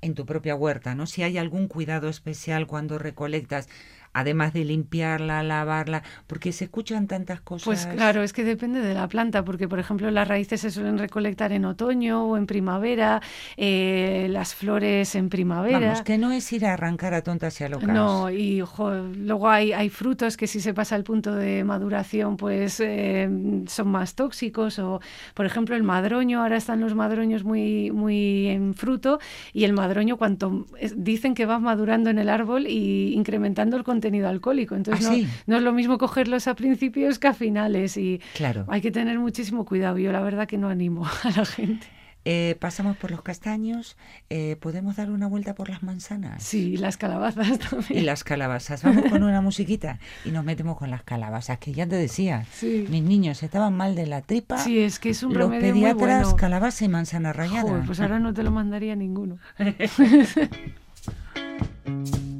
en 0.00 0.14
tu 0.14 0.26
propia 0.26 0.54
huerta, 0.54 0.94
¿no? 0.94 1.06
Si 1.06 1.22
hay 1.22 1.38
algún 1.38 1.68
cuidado 1.68 2.08
especial 2.08 2.66
cuando 2.66 2.98
recolectas. 2.98 3.68
Además 4.14 4.52
de 4.52 4.64
limpiarla, 4.64 5.42
lavarla, 5.42 6.02
porque 6.26 6.52
se 6.52 6.64
escuchan 6.64 7.06
tantas 7.06 7.40
cosas. 7.40 7.64
Pues 7.64 7.86
claro, 7.86 8.22
es 8.22 8.32
que 8.32 8.44
depende 8.44 8.80
de 8.80 8.94
la 8.94 9.08
planta, 9.08 9.44
porque 9.44 9.68
por 9.68 9.80
ejemplo 9.80 10.10
las 10.10 10.26
raíces 10.26 10.60
se 10.60 10.70
suelen 10.70 10.98
recolectar 10.98 11.52
en 11.52 11.64
otoño 11.64 12.24
o 12.24 12.36
en 12.36 12.46
primavera, 12.46 13.20
eh, 13.56 14.28
las 14.30 14.54
flores 14.54 15.14
en 15.16 15.28
primavera. 15.28 15.80
Vamos, 15.80 16.02
que 16.02 16.16
no 16.16 16.30
es 16.30 16.50
ir 16.52 16.64
a 16.64 16.74
arrancar 16.74 17.12
a 17.12 17.22
tontas 17.22 17.60
y 17.60 17.64
a 17.64 17.68
locas. 17.68 17.88
No, 17.88 18.30
y 18.30 18.60
jo, 18.60 18.92
luego 18.92 19.50
hay, 19.50 19.72
hay 19.72 19.88
frutos 19.88 20.36
que 20.36 20.46
si 20.46 20.60
se 20.60 20.72
pasa 20.72 20.94
el 20.94 21.02
punto 21.02 21.34
de 21.34 21.64
maduración, 21.64 22.36
pues 22.36 22.78
eh, 22.80 23.28
son 23.66 23.88
más 23.88 24.14
tóxicos. 24.14 24.78
O, 24.78 25.00
por 25.34 25.44
ejemplo, 25.44 25.74
el 25.74 25.82
madroño, 25.82 26.40
ahora 26.40 26.56
están 26.56 26.80
los 26.80 26.94
madroños 26.94 27.42
muy, 27.42 27.90
muy 27.90 28.46
en 28.46 28.74
fruto, 28.74 29.18
y 29.52 29.64
el 29.64 29.72
madroño, 29.72 30.16
cuanto 30.16 30.66
dicen 30.94 31.34
que 31.34 31.46
va 31.46 31.58
madurando 31.58 32.10
en 32.10 32.18
el 32.18 32.28
árbol 32.28 32.68
y 32.68 33.12
incrementando 33.14 33.76
el 33.76 33.82
contenido 33.82 34.03
alcohólico. 34.28 34.74
Entonces 34.74 35.06
¿Ah, 35.06 35.10
no, 35.10 35.14
sí? 35.16 35.28
no 35.46 35.56
es 35.56 35.62
lo 35.62 35.72
mismo 35.72 35.98
cogerlos 35.98 36.46
a 36.48 36.54
principios 36.54 37.18
que 37.18 37.28
a 37.28 37.34
finales. 37.34 37.96
Y 37.96 38.20
Claro. 38.34 38.64
hay 38.68 38.80
que 38.80 38.90
tener 38.90 39.18
muchísimo 39.18 39.64
cuidado. 39.64 39.98
Yo 39.98 40.12
la 40.12 40.20
verdad 40.20 40.46
que 40.46 40.58
no 40.58 40.68
animo 40.68 41.06
a 41.22 41.30
la 41.36 41.44
gente. 41.44 41.86
Eh, 42.26 42.56
pasamos 42.58 42.96
por 42.96 43.10
los 43.10 43.20
castaños, 43.20 43.98
eh, 44.30 44.56
podemos 44.58 44.96
dar 44.96 45.10
una 45.10 45.26
vuelta 45.26 45.54
por 45.54 45.68
las 45.68 45.82
manzanas. 45.82 46.42
Sí, 46.42 46.78
las 46.78 46.96
calabazas 46.96 47.58
también. 47.70 48.00
Y 48.00 48.00
las 48.00 48.24
calabazas. 48.24 48.82
Vamos 48.82 49.04
con 49.10 49.22
una 49.24 49.42
musiquita 49.42 49.98
y 50.24 50.30
nos 50.30 50.42
metemos 50.42 50.78
con 50.78 50.90
las 50.90 51.02
calabazas, 51.02 51.58
que 51.58 51.74
ya 51.74 51.86
te 51.86 51.96
decía, 51.96 52.46
Sí. 52.50 52.86
mis 52.88 53.02
niños 53.02 53.42
estaban 53.42 53.76
mal 53.76 53.94
de 53.94 54.06
la 54.06 54.22
tripa. 54.22 54.56
Sí, 54.56 54.78
es 54.78 54.98
que 54.98 55.10
es 55.10 55.22
un 55.22 55.34
los 55.34 55.50
remedio 55.50 55.74
muy 55.74 55.82
pediatras, 55.82 56.22
bueno. 56.22 56.36
calabaza 56.38 56.86
y 56.86 56.88
manzana 56.88 57.34
rallada. 57.34 57.60
Joder, 57.68 57.84
pues 57.84 58.00
ahora 58.00 58.18
no 58.18 58.32
te 58.32 58.42
lo 58.42 58.50
mandaría 58.50 58.96
ninguno. 58.96 59.36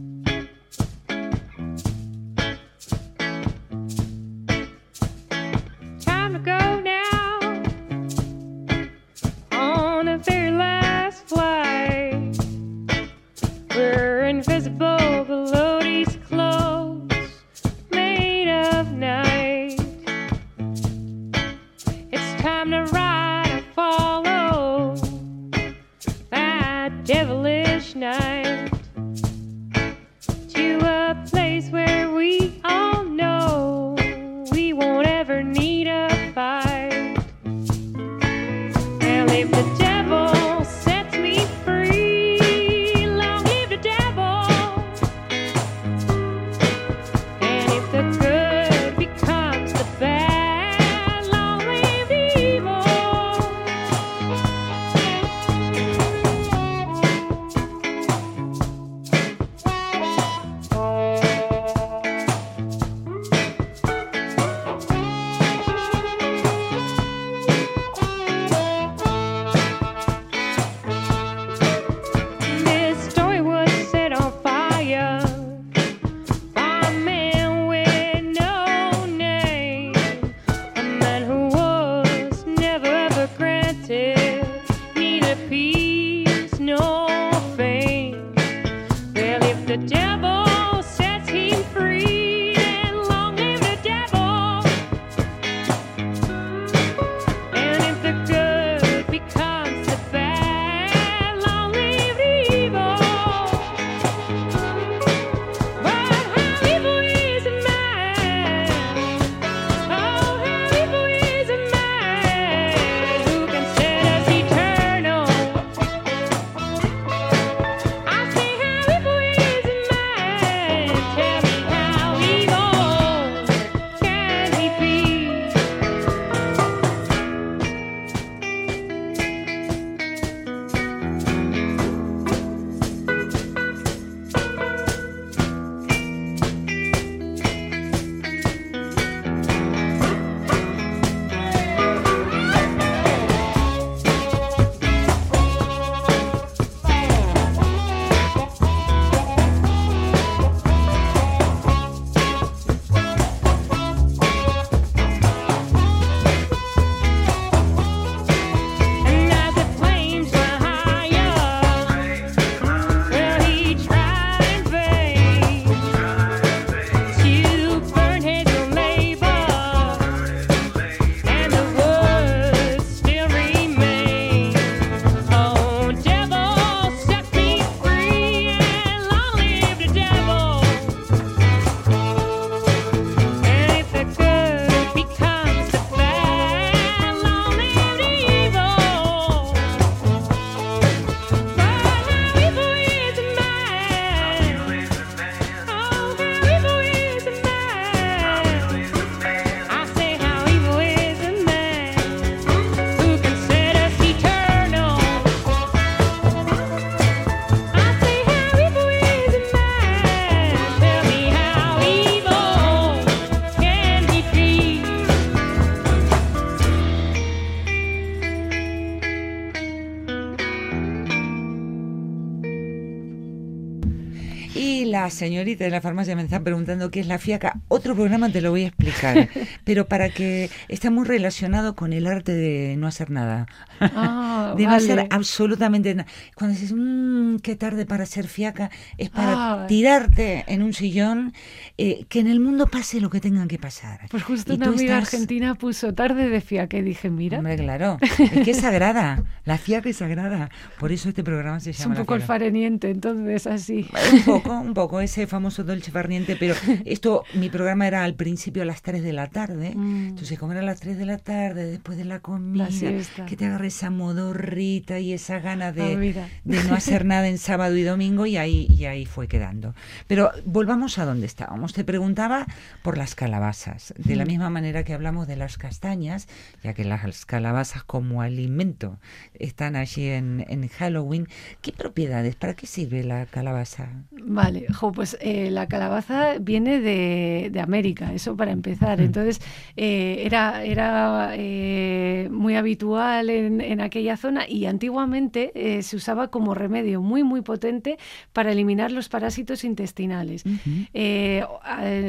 Señorita 225.11 225.65
de 225.65 225.71
la 225.71 225.81
farmacia 225.81 226.17
me 226.17 226.23
está 226.23 226.41
preguntando 226.41 226.91
qué 226.91 227.01
es 227.01 227.07
la 227.07 227.19
fiaca. 227.19 227.61
Otro 227.69 227.95
programa 227.95 228.31
te 228.31 228.41
lo 228.41 228.51
voy 228.51 228.65
a 228.65 228.69
explicar, 228.69 229.29
pero 229.65 229.87
para 229.89 230.11
que 230.11 230.51
está 230.69 230.91
muy 230.91 231.05
relacionado 231.05 231.75
con 231.75 231.93
el 231.93 232.07
arte 232.07 232.33
de 232.33 232.77
no 232.77 232.87
hacer 232.87 233.11
nada. 233.11 233.47
Ah, 233.81 234.55
de 234.57 234.65
no 234.65 234.71
vale. 234.71 234.85
hacer 234.93 235.07
absolutamente 235.11 235.95
nada. 235.95 236.09
Cuando 236.35 236.55
dices, 236.59 236.73
mmm, 236.77 237.37
qué 237.39 237.57
tarde 237.57 237.87
para 237.87 238.07
ser 238.07 238.27
fiaca, 238.29 238.71
es 238.99 239.11
para 239.11 239.33
Ah. 239.37 239.67
tirarte 239.67 240.45
en 240.49 240.63
un 240.63 240.73
sillón, 240.75 241.33
eh, 241.79 242.05
que 242.09 242.21
en 242.21 242.29
el 242.29 242.41
mundo 242.41 242.67
pase 242.67 243.01
lo 243.01 243.11
que 243.11 243.21
tengan 243.21 243.49
que 243.49 243.59
pasar. 243.59 244.01
Pues 244.11 244.23
justo 244.23 244.53
Y 244.53 244.57
una 244.57 244.67
amiga 244.69 244.99
estás- 244.99 245.15
argentina 245.15 245.55
puso 245.55 245.93
tarde 245.95 246.29
de 246.29 246.41
fiaca 246.41 246.77
y 246.77 246.83
dije, 246.83 247.11
mira, 247.11 247.39
Hombre, 247.39 247.57
claro. 247.57 247.99
Es 248.01 248.43
que 248.45 248.51
es 248.53 248.59
sagrada. 248.61 249.23
La 249.45 249.59
fiaca 249.59 249.89
es 249.89 249.97
sagrada. 249.97 250.51
Por 250.79 250.93
eso 250.93 251.09
este 251.09 251.25
programa 251.25 251.61
se 251.61 251.71
es 251.71 251.79
llama 251.79 251.91
un 251.93 251.95
La 251.99 252.01
poco 252.03 252.15
el 252.15 252.23
fareniente, 252.23 252.91
entonces 252.91 253.47
así. 253.47 253.87
Un 254.13 254.23
poco, 254.25 254.53
un 254.59 254.75
poco, 254.75 255.01
ese 255.01 255.27
famoso 255.27 255.65
dolce 255.65 255.91
farniente, 255.91 256.37
pero 256.37 256.55
esto, 256.85 257.25
mi 257.35 257.49
programa 257.51 257.87
era 257.87 258.05
al 258.05 258.15
principio 258.15 258.63
a 258.63 258.67
las 258.67 258.83
3 258.83 259.03
de 259.03 259.13
la 259.13 259.27
tarde, 259.29 259.54
Mm. 259.75 260.09
entonces 260.09 260.39
como 260.39 260.53
era 260.53 260.61
a 260.61 260.65
las 260.65 260.81
3 260.81 260.99
de 260.99 261.07
la 261.07 261.19
tarde, 261.19 261.65
después 261.67 261.97
de 261.99 262.05
la 262.05 262.21
comida, 262.21 262.71
siesta. 262.71 263.27
que 263.27 263.37
te 263.37 263.47
agarre 263.47 263.69
esa 263.69 263.91
modorrita 263.91 264.99
y 265.01 265.13
esa 265.13 265.39
gana 265.41 265.67
Ah, 265.69 265.73
de, 265.73 266.15
de 266.45 266.65
no 266.65 266.75
hacer 266.75 267.05
nada 267.05 267.29
en 267.29 267.39
sábado 267.39 267.77
y 267.77 267.83
domingo 267.83 268.27
y 268.27 268.37
ahí, 268.37 268.67
y 268.71 268.85
ahí 268.87 269.07
fue 269.07 269.29
quedando. 269.29 269.75
Pero 270.07 270.31
volvamos 270.45 270.99
a 270.99 271.05
donde 271.05 271.27
estábamos. 271.27 271.73
Te 271.73 271.85
preguntaba 271.85 272.47
por 272.83 272.99
las 272.99 273.15
calabazas, 273.15 273.95
de 273.97 274.15
Mm. 274.15 274.19
la 274.19 274.25
misma 274.25 274.51
manera 274.51 274.85
que 274.85 274.93
hablamos 274.95 275.27
de 275.27 275.37
las 275.37 275.57
castañas, 275.59 276.29
ya 276.63 276.75
que 276.75 276.85
las 276.85 277.25
calabazas 277.27 277.83
como 277.85 278.23
alimento 278.23 278.99
están 279.35 279.77
allí 279.77 280.09
en, 280.09 280.45
en 280.49 280.69
Halloween. 280.69 281.29
¿Qué 281.63 281.73
propiedades? 281.73 282.37
¿Para 282.37 282.55
qué 282.55 282.67
sirve 282.67 283.05
la 283.05 283.27
calabaza? 283.27 283.89
Vale, 284.13 284.67
jo, 284.73 284.93
pues 284.93 285.17
eh, 285.21 285.51
la 285.51 285.67
calabaza 285.67 286.39
viene 286.41 286.81
de, 286.81 287.51
de 287.53 287.61
América, 287.61 288.13
eso 288.13 288.37
para 288.37 288.53
empezar. 288.53 289.01
Mm. 289.01 289.05
Entonces, 289.05 289.41
eh, 289.77 290.23
era, 290.25 290.65
era 290.65 291.31
eh, 291.35 292.29
muy 292.31 292.57
habitual 292.57 293.31
en, 293.31 293.61
en 293.61 293.81
aquella 293.81 294.17
zona 294.17 294.49
y 294.49 294.67
antiguamente 294.67 295.53
eh, 295.55 295.83
se 295.83 295.97
usaba 295.97 296.29
como 296.29 296.55
remedio 296.55 297.01
muy, 297.01 297.23
muy 297.23 297.43
potente 297.43 297.99
para 298.33 298.53
eliminar 298.53 298.93
los 298.93 299.09
parásitos 299.09 299.65
intestinales. 299.65 300.45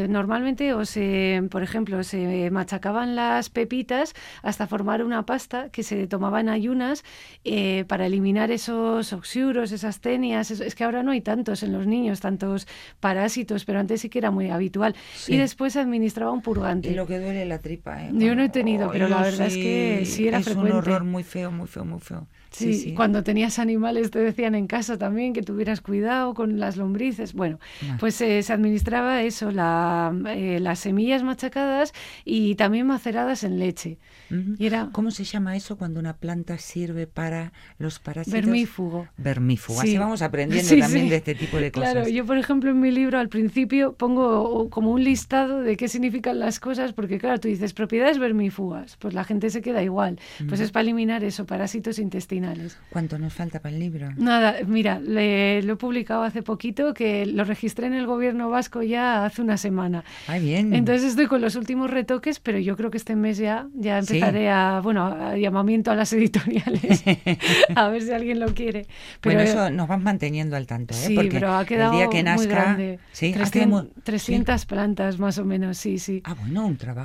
Normalmente, 0.10 0.74
o 0.74 0.86
se, 0.86 1.44
por 1.50 1.64
ejemplo, 1.64 2.04
se 2.04 2.50
machacaban 2.52 3.16
las 3.16 3.50
pepitas 3.50 4.14
hasta 4.44 4.68
formar 4.68 5.04
una 5.04 5.26
pasta 5.26 5.70
que 5.70 5.84
se 5.84 6.08
tomaba 6.08 6.40
en 6.42 6.50
ayunas 6.50 7.04
eh, 7.44 7.86
para 7.88 8.06
eliminar 8.06 8.52
esos 8.52 9.14
oxiuros, 9.14 9.72
esas 9.72 10.00
tenias. 10.02 10.52
eso- 10.52 10.64
es 10.64 10.76
que 10.76 10.84
ahora 10.84 11.04
no 11.04 11.12
hay 11.12 11.22
tantos 11.22 11.64
en 11.64 11.72
los 11.74 11.88
niños, 11.88 12.20
tantos 12.20 12.68
parásitos, 13.00 13.66
pero 13.66 13.80
antes 13.80 14.02
sí 14.02 14.10
que 14.10 14.20
era 14.20 14.32
muy 14.32 14.50
habitual. 14.50 14.96
Sí. 15.16 15.34
Y 15.34 15.38
después 15.38 15.74
se 15.74 15.80
administraba 15.80 16.32
un 16.32 16.42
purgante. 16.42 16.90
Y 16.92 16.96
lo 16.96 17.08
que 17.08 17.20
duele 17.26 17.46
la 17.46 17.60
tripa, 17.60 18.04
¿eh? 18.04 18.10
Yo 18.14 18.36
no 18.36 18.44
he 18.44 18.50
tenido, 18.50 18.90
pero 18.92 19.08
la 19.10 19.22
verdad 19.22 19.48
es 19.48 19.54
que 19.56 20.04
sí 20.06 20.28
era 20.28 20.40
es 20.40 20.46
frecuente. 20.46 20.72
un 20.72 20.78
horror 20.78 21.04
muy 21.04 21.24
feo, 21.24 21.52
muy 21.52 21.68
feo, 21.68 21.86
muy 21.86 22.00
feo. 22.00 22.28
Sí, 22.52 22.94
cuando 22.96 23.22
tenías 23.22 23.60
animales 23.60 24.12
te 24.12 24.20
decían 24.20 24.56
en 24.56 24.66
casa 24.68 24.98
también 24.98 25.34
que 25.34 25.42
tuvieras 25.42 25.82
cuidado 25.82 26.34
con 26.34 26.58
las 26.58 26.78
lombrices. 26.78 27.34
Bueno, 27.34 27.60
Ah. 27.84 27.98
pues 28.00 28.22
eh, 28.22 28.42
se 28.44 28.54
administraba 28.54 29.24
eso, 29.24 29.52
la, 29.52 30.14
eh, 30.30 30.60
las 30.62 30.80
semillas 30.80 31.22
machacadas 31.22 31.92
y 32.24 32.56
también 32.56 32.88
maceradas 32.88 33.44
en 33.44 33.60
leche. 33.60 33.98
Ujú. 34.32 34.56
Y 34.58 34.68
era 34.68 34.90
¿Cómo 34.94 35.12
se 35.12 35.26
llama 35.26 35.58
eso 35.58 35.78
cuando 35.78 36.00
una 36.00 36.16
planta 36.16 36.58
sirve 36.58 37.08
para 37.08 37.52
los 37.78 38.00
parásitos? 38.00 38.42
vermífugo. 38.42 39.10
Vermífugo. 39.18 39.82
Sí. 39.82 39.90
Así 39.90 39.98
vamos 39.98 40.22
aprendiendo 40.22 40.70
Sí, 40.70 40.80
también 40.80 41.06
sí. 41.06 41.10
de 41.10 41.16
este 41.18 41.36
tipo 41.36 41.58
de 41.58 41.72
cosas. 41.74 41.92
Claro, 41.92 42.08
yo 42.08 42.26
por 42.26 42.38
ejemplo 42.38 42.72
en 42.72 42.80
mi 42.80 42.90
libro 42.92 43.20
al 43.20 43.28
principio 43.28 43.96
pongo 43.98 44.70
como 44.70 44.92
un 44.92 45.04
listado 45.04 45.60
de 45.60 45.76
qué 45.76 45.90
significan 45.90 46.40
las 46.40 46.62
cosas, 46.62 46.94
porque 46.94 47.15
claro, 47.18 47.40
tú 47.40 47.48
dices 47.48 47.74
propiedades 47.74 48.20
vermífugas, 48.20 48.98
pues 48.98 49.14
la 49.14 49.24
gente 49.24 49.50
se 49.50 49.62
queda 49.62 49.82
igual. 49.84 50.20
Pues 50.48 50.60
es 50.60 50.72
para 50.72 50.82
eliminar 50.84 51.24
eso, 51.24 51.46
parásitos 51.46 52.00
intestinales. 52.00 52.78
¿Cuánto 52.90 53.18
nos 53.20 53.34
falta 53.34 53.60
para 53.60 53.74
el 53.74 53.80
libro? 53.80 54.10
Nada, 54.18 54.56
mira, 54.68 55.00
le- 55.00 55.62
lo 55.64 55.74
he 55.74 55.76
publicado 55.76 56.24
hace 56.24 56.42
poquito, 56.44 56.94
que 56.94 57.26
lo 57.26 57.44
registré 57.44 57.88
en 57.88 57.94
el 57.94 58.06
gobierno 58.08 58.50
vasco 58.50 58.82
ya 58.84 59.26
hace 59.26 59.42
una 59.42 59.58
semana. 59.58 60.04
Ay, 60.28 60.42
bien. 60.42 60.74
Entonces 60.74 61.10
estoy 61.12 61.28
con 61.28 61.42
los 61.42 61.56
últimos 61.56 61.90
retoques, 61.90 62.40
pero 62.40 62.60
yo 62.60 62.76
creo 62.76 62.92
que 62.92 62.98
este 62.98 63.16
mes 63.16 63.38
ya, 63.38 63.68
ya 63.74 64.02
Sí. 64.02 64.16
empezaré 64.18 64.50
a, 64.50 64.80
bueno, 64.84 65.06
a 65.06 65.38
llamamiento 65.38 65.92
a 65.92 65.96
las 65.96 66.12
editoriales, 66.14 67.04
a 67.76 67.90
ver 67.90 68.02
si 68.02 68.12
alguien 68.12 68.40
lo 68.40 68.54
quiere. 68.54 68.88
Pero, 69.22 69.36
bueno, 69.36 69.50
eso 69.50 69.70
nos 69.70 69.88
vas 69.88 70.02
manteniendo 70.02 70.56
al 70.56 70.68
tanto, 70.68 70.94
¿eh? 70.94 70.98
Sí, 70.98 71.16
Porque 71.16 71.30
pero 71.32 71.54
ha 71.54 71.66
quedado 71.66 71.92
el 71.94 71.98
día 72.00 72.10
que 72.10 72.24
nazca, 72.24 72.38
muy 72.38 72.48
grande. 72.48 73.00
sí, 73.12 73.28
ha 73.34 73.34
300, 73.38 73.52
quedado 73.52 73.70
muy- 73.70 74.04
300 74.04 74.66
plantas 74.66 75.20
más 75.20 75.38
o 75.38 75.46
menos, 75.46 75.78
sí, 75.78 76.00
sí. 76.00 76.22
Ah, 76.24 76.34
bueno, 76.40 76.66
un 76.66 76.78
trabajo. 76.78 77.05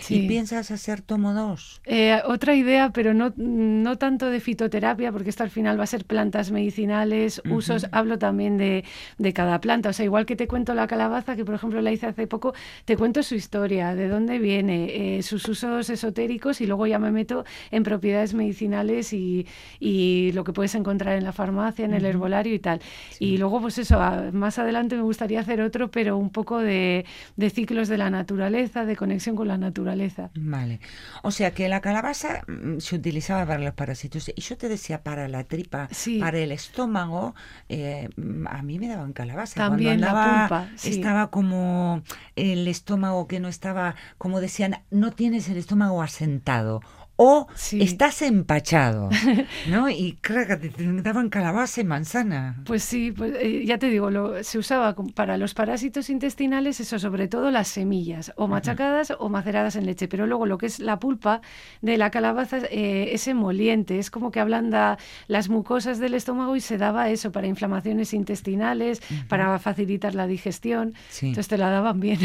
Sí. 0.00 0.24
¿Y 0.24 0.28
piensas 0.28 0.70
hacer 0.70 1.00
tomo 1.02 1.34
dos? 1.34 1.80
Eh, 1.84 2.20
otra 2.26 2.54
idea, 2.54 2.90
pero 2.92 3.14
no, 3.14 3.32
no 3.36 3.96
tanto 3.98 4.30
de 4.30 4.40
fitoterapia, 4.40 5.12
porque 5.12 5.30
esto 5.30 5.42
al 5.42 5.50
final 5.50 5.78
va 5.78 5.84
a 5.84 5.86
ser 5.86 6.04
plantas 6.04 6.50
medicinales, 6.50 7.40
usos. 7.50 7.86
Hablo 7.92 8.18
también 8.18 8.56
de, 8.56 8.84
de 9.18 9.32
cada 9.32 9.60
planta. 9.60 9.90
O 9.90 9.92
sea, 9.92 10.04
igual 10.04 10.26
que 10.26 10.36
te 10.36 10.46
cuento 10.48 10.74
la 10.74 10.86
calabaza, 10.86 11.36
que 11.36 11.44
por 11.44 11.54
ejemplo 11.54 11.80
la 11.80 11.92
hice 11.92 12.06
hace 12.06 12.26
poco, 12.26 12.54
te 12.84 12.96
cuento 12.96 13.22
su 13.22 13.34
historia, 13.34 13.94
de 13.94 14.08
dónde 14.08 14.38
viene, 14.38 15.18
eh, 15.18 15.22
sus 15.22 15.48
usos 15.48 15.88
esotéricos 15.90 16.60
y 16.60 16.66
luego 16.66 16.86
ya 16.86 16.98
me 16.98 17.10
meto 17.10 17.44
en 17.70 17.82
propiedades 17.82 18.34
medicinales 18.34 19.12
y, 19.12 19.46
y 19.80 20.32
lo 20.32 20.44
que 20.44 20.52
puedes 20.52 20.74
encontrar 20.74 21.16
en 21.16 21.24
la 21.24 21.32
farmacia, 21.32 21.84
en 21.84 21.94
el 21.94 22.04
herbolario 22.04 22.54
y 22.54 22.58
tal. 22.58 22.80
Y 23.18 23.36
luego, 23.38 23.60
pues 23.60 23.78
eso, 23.78 24.00
a- 24.00 24.30
más 24.32 24.58
adelante 24.58 24.96
me 24.96 25.02
gustaría 25.02 25.40
hacer 25.40 25.60
otro, 25.60 25.90
pero 25.90 26.16
un 26.16 26.30
poco 26.30 26.58
de, 26.58 27.04
de 27.36 27.50
ciclos 27.50 27.88
de 27.88 27.98
la 27.98 28.10
naturaleza, 28.10 28.84
de 28.84 28.96
conexión 28.96 29.35
con 29.36 29.48
la 29.48 29.58
naturaleza. 29.58 30.30
Vale. 30.34 30.80
O 31.22 31.30
sea 31.30 31.52
que 31.52 31.68
la 31.68 31.80
calabaza 31.80 32.42
mm, 32.48 32.78
se 32.78 32.96
utilizaba 32.96 33.46
para 33.46 33.62
los 33.62 33.74
parásitos. 33.74 34.30
Y 34.34 34.40
yo 34.40 34.56
te 34.56 34.68
decía, 34.68 35.02
para 35.02 35.28
la 35.28 35.44
tripa, 35.44 35.88
Sí. 35.92 36.18
para 36.18 36.38
el 36.38 36.50
estómago, 36.52 37.34
eh, 37.68 38.08
a 38.50 38.62
mí 38.62 38.78
me 38.78 38.88
daban 38.88 39.12
calabaza. 39.12 39.54
También 39.54 40.00
la 40.00 40.10
Cuando 40.10 40.30
andaba, 40.30 40.48
pulpa, 40.48 40.76
sí. 40.76 40.90
Estaba 40.90 41.30
como 41.30 42.02
el 42.34 42.66
estómago 42.66 43.28
que 43.28 43.38
no 43.38 43.48
estaba, 43.48 43.94
como 44.18 44.40
decían, 44.40 44.78
no 44.90 45.12
tienes 45.12 45.48
el 45.48 45.56
estómago 45.58 46.02
asentado. 46.02 46.80
O 47.18 47.46
Sí. 47.54 47.80
estás 47.82 48.20
empachado, 48.20 49.08
¿no? 49.70 49.88
Y 49.88 50.18
claro, 50.20 50.58
te 50.58 50.70
daban 51.02 51.30
calabaza 51.30 51.80
y 51.80 51.84
manzana. 51.84 52.62
Pues 52.66 52.82
sí, 52.82 53.10
pues, 53.10 53.32
eh, 53.40 53.64
ya 53.64 53.78
te 53.78 53.88
digo, 53.88 54.10
lo, 54.10 54.44
se 54.44 54.58
usaba 54.58 54.94
para 55.14 55.38
los 55.38 55.54
parásitos 55.54 56.10
intestinales, 56.10 56.78
eso 56.78 56.98
sobre 56.98 57.26
todo 57.26 57.50
las 57.50 57.68
semillas, 57.68 58.32
o 58.36 58.48
machacadas 58.48 59.14
o 59.18 59.30
maceradas 59.30 59.76
en 59.76 59.86
leche, 59.86 60.08
pero 60.08 60.26
luego 60.26 60.44
lo 60.44 60.58
que 60.58 60.66
es 60.66 60.78
la 60.78 60.98
pulpa 60.98 61.40
de 61.80 61.96
la 61.96 62.10
calabaza 62.10 62.58
eh, 62.70 63.08
es 63.12 63.26
emoliente, 63.28 63.98
es 63.98 64.10
como 64.10 64.30
que 64.30 64.40
ablanda 64.40 64.98
las 65.26 65.48
mucosas 65.48 65.98
del 65.98 66.12
estómago 66.12 66.54
y 66.54 66.60
se 66.60 66.76
daba 66.76 67.08
eso 67.08 67.32
para 67.32 67.46
inflamaciones 67.46 68.12
intestinales, 68.12 69.00
para 69.28 69.58
facilitar 69.58 70.14
la 70.14 70.26
digestión, 70.26 70.92
Sí. 71.08 71.28
entonces 71.28 71.48
te 71.48 71.56
la 71.56 71.70
daban 71.70 71.98
bien. 71.98 72.18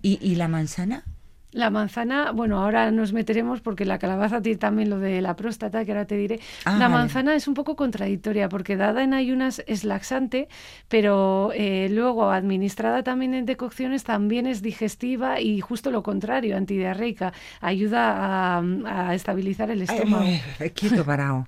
¿Y, 0.00 0.18
y 0.22 0.36
la 0.36 0.48
manzana? 0.48 1.04
La 1.52 1.68
manzana, 1.68 2.32
bueno, 2.32 2.58
ahora 2.62 2.90
nos 2.90 3.12
meteremos 3.12 3.60
porque 3.60 3.84
la 3.84 3.98
calabaza 3.98 4.40
tiene 4.40 4.56
también 4.58 4.88
lo 4.88 4.98
de 4.98 5.20
la 5.20 5.36
próstata, 5.36 5.84
que 5.84 5.92
ahora 5.92 6.06
te 6.06 6.16
diré. 6.16 6.40
Ah, 6.64 6.76
la 6.78 6.88
vale. 6.88 6.88
manzana 6.88 7.34
es 7.34 7.46
un 7.46 7.52
poco 7.52 7.76
contradictoria 7.76 8.48
porque 8.48 8.76
dada 8.76 9.02
en 9.04 9.12
ayunas 9.12 9.62
es 9.66 9.84
laxante, 9.84 10.48
pero 10.88 11.50
eh, 11.54 11.88
luego 11.90 12.30
administrada 12.30 13.02
también 13.02 13.34
en 13.34 13.44
decocciones 13.44 14.02
también 14.02 14.46
es 14.46 14.62
digestiva 14.62 15.40
y 15.40 15.60
justo 15.60 15.90
lo 15.90 16.02
contrario, 16.02 16.56
antidiarreica. 16.56 17.34
Ayuda 17.60 18.56
a, 18.58 18.62
a 18.86 19.14
estabilizar 19.14 19.70
el 19.70 19.82
estómago. 19.82 20.24
ay, 20.24 20.40
ay, 20.58 20.70
quieto 20.70 21.04
parado. 21.04 21.46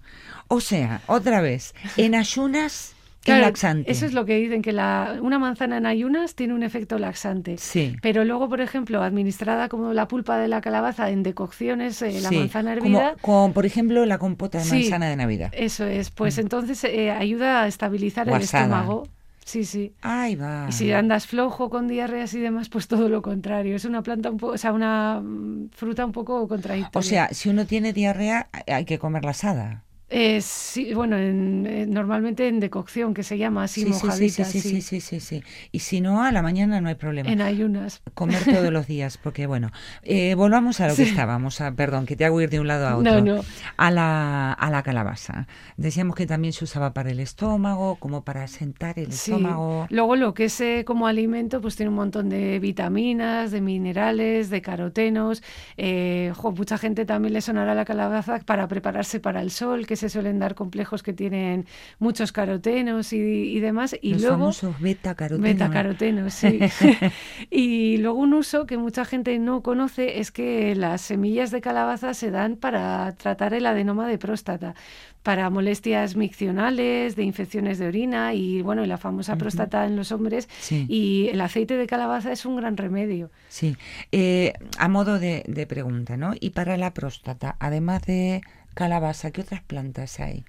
O 0.48 0.60
sea, 0.60 1.00
otra 1.06 1.40
vez, 1.40 1.74
en 1.96 2.14
ayunas 2.14 2.94
Claro, 3.24 3.42
laxante. 3.46 3.90
Eso 3.90 4.06
es 4.06 4.12
lo 4.12 4.24
que 4.24 4.36
dicen, 4.36 4.62
que 4.62 4.72
la, 4.72 5.16
una 5.20 5.38
manzana 5.38 5.78
en 5.78 5.86
ayunas 5.86 6.34
tiene 6.34 6.54
un 6.54 6.62
efecto 6.62 6.98
laxante. 6.98 7.56
Sí. 7.58 7.96
Pero 8.02 8.24
luego, 8.24 8.48
por 8.48 8.60
ejemplo, 8.60 9.02
administrada 9.02 9.68
como 9.68 9.92
la 9.92 10.08
pulpa 10.08 10.38
de 10.38 10.48
la 10.48 10.60
calabaza 10.60 11.10
en 11.10 11.22
decocciones, 11.22 12.00
eh, 12.02 12.20
la 12.20 12.28
Sí, 12.28 12.36
manzana 12.36 12.72
hervida, 12.74 13.16
Como, 13.22 13.52
por 13.52 13.66
ejemplo 13.66 14.04
la 14.06 14.18
compota 14.18 14.58
de 14.58 14.64
Sí. 14.64 14.74
manzana 14.74 15.08
de 15.08 15.16
Navidad. 15.16 15.50
Eso 15.56 15.86
es, 15.86 16.10
pues 16.10 16.38
entonces 16.38 16.84
eh, 16.84 17.10
ayuda 17.10 17.62
a 17.62 17.66
estabilizar 17.66 18.28
el 18.28 18.40
estómago. 18.40 19.08
Sí, 19.44 19.64
sí. 19.64 19.92
Ahí 20.00 20.36
va. 20.36 20.66
Y 20.70 20.72
si 20.72 20.90
andas 20.92 21.26
flojo 21.26 21.68
con 21.68 21.86
diarreas 21.86 22.32
y 22.32 22.40
demás, 22.40 22.70
pues 22.70 22.88
todo 22.88 23.10
lo 23.10 23.20
contrario. 23.20 23.76
Es 23.76 23.84
una 23.84 24.02
planta 24.02 24.30
un 24.30 24.38
poco, 24.38 24.54
o 24.54 24.58
sea, 24.58 24.72
una 24.72 25.20
mm, 25.22 25.68
fruta 25.70 26.06
un 26.06 26.12
poco 26.12 26.48
contradictoria. 26.48 26.98
O 26.98 27.02
sea, 27.02 27.28
si 27.30 27.50
uno 27.50 27.66
tiene 27.66 27.92
diarrea, 27.92 28.48
hay 28.66 28.86
que 28.86 28.98
comer 28.98 29.22
la 29.24 29.32
asada. 29.32 29.84
Eh, 30.16 30.40
sí, 30.42 30.94
bueno, 30.94 31.16
en- 31.18 31.66
eh, 31.66 31.86
normalmente 31.86 32.46
en 32.46 32.60
decocción, 32.60 33.14
que 33.14 33.24
se 33.24 33.36
llama 33.36 33.64
así, 33.64 33.80
Sí, 33.82 33.86
sí, 33.86 33.92
sí, 33.92 33.98
sí, 33.98 34.06
mojadita, 34.06 34.44
sí, 34.44 34.60
sí, 34.60 34.80
sí, 34.80 34.80
sí, 34.80 35.00
sí, 35.00 35.20
sí. 35.20 35.42
Y 35.72 35.80
si 35.80 36.00
no, 36.00 36.22
a 36.22 36.30
la 36.30 36.40
mañana 36.40 36.80
no 36.80 36.88
hay 36.88 36.94
problema. 36.94 37.28
en 37.32 37.40
ayunas. 37.40 38.00
Comer 38.14 38.44
todos 38.44 38.72
los 38.72 38.86
días, 38.86 39.18
porque 39.18 39.48
bueno, 39.48 39.72
eh, 40.04 40.36
volvamos 40.36 40.78
a 40.80 40.86
lo 40.86 40.94
que 40.94 41.02
estábamos. 41.02 41.60
a- 41.60 41.72
perdón, 41.72 42.06
que 42.06 42.14
te 42.14 42.24
hago 42.24 42.40
ir 42.40 42.48
de 42.48 42.60
un 42.60 42.68
lado 42.68 42.86
a 42.86 42.96
otro. 42.96 43.20
No, 43.22 43.36
no. 43.38 43.42
a 43.76 43.90
la, 43.90 44.52
a 44.52 44.70
la 44.70 44.82
calabaza. 44.84 45.48
Decíamos 45.76 46.14
que 46.14 46.26
también 46.26 46.52
se 46.52 46.62
usaba 46.62 46.94
para 46.94 47.10
el 47.10 47.18
estómago, 47.18 47.96
como 47.96 48.22
para 48.22 48.46
sentar 48.46 48.96
el 49.00 49.08
estómago. 49.10 49.88
Luego 49.90 50.14
lo 50.14 50.32
que 50.32 50.44
es 50.44 50.60
eh, 50.60 50.84
como 50.86 51.08
alimento, 51.08 51.60
pues 51.60 51.74
tiene 51.74 51.90
un 51.90 51.96
montón 51.96 52.28
de 52.28 52.60
vitaminas, 52.60 53.50
de 53.50 53.60
minerales, 53.60 54.48
de 54.48 54.62
carotenos. 54.62 55.42
Eh, 55.76 56.32
jo, 56.36 56.52
mucha 56.52 56.78
gente 56.78 57.04
también 57.04 57.32
le 57.34 57.40
sonará 57.40 57.74
la 57.74 57.84
calabaza 57.84 58.38
para 58.46 58.68
prepararse 58.68 59.18
para 59.18 59.42
el 59.42 59.50
sol, 59.50 59.88
que 59.88 60.03
se 60.08 60.10
suelen 60.10 60.38
dar 60.38 60.54
complejos 60.54 61.02
que 61.02 61.12
tienen 61.12 61.66
muchos 61.98 62.32
carotenos 62.32 63.12
y, 63.12 63.18
y 63.18 63.60
demás. 63.60 63.96
Y 64.00 64.14
Los 64.14 64.22
luego 64.22 64.52
famosos 64.54 64.78
beta-carotenos. 64.80 65.42
Betacarotenos, 65.42 66.34
sí. 66.34 66.58
y 67.50 67.96
luego 67.98 68.18
un 68.18 68.34
uso 68.34 68.66
que 68.66 68.76
mucha 68.78 69.04
gente 69.04 69.38
no 69.38 69.62
conoce 69.62 70.20
es 70.20 70.30
que 70.30 70.74
las 70.74 71.00
semillas 71.02 71.50
de 71.50 71.60
calabaza 71.60 72.14
se 72.14 72.30
dan 72.30 72.56
para 72.56 73.12
tratar 73.16 73.54
el 73.54 73.66
adenoma 73.66 74.08
de 74.08 74.18
próstata, 74.18 74.74
para 75.22 75.48
molestias 75.50 76.16
miccionales, 76.16 77.16
de 77.16 77.22
infecciones 77.24 77.78
de 77.78 77.86
orina 77.88 78.34
y 78.34 78.60
bueno, 78.62 78.84
y 78.84 78.86
la 78.86 78.98
famosa 78.98 79.36
próstata 79.36 79.86
en 79.86 79.96
los 79.96 80.12
hombres. 80.12 80.48
Sí. 80.58 80.84
Y 80.88 81.28
el 81.32 81.40
aceite 81.40 81.76
de 81.76 81.86
calabaza 81.86 82.32
es 82.32 82.44
un 82.46 82.56
gran 82.56 82.76
remedio. 82.76 83.30
Sí, 83.48 83.78
Eh, 84.12 84.52
a 84.78 84.88
modo 84.88 85.18
de, 85.18 85.44
de 85.48 85.66
pregunta, 85.66 86.16
¿no? 86.16 86.32
Y 86.38 86.50
para 86.50 86.76
la 86.76 86.92
próstata, 86.94 87.56
además 87.60 88.02
de 88.06 88.42
calabaza, 88.74 89.30
¿qué 89.30 89.40
otras 89.40 89.62
plantas 89.62 90.20
hay? 90.20 90.44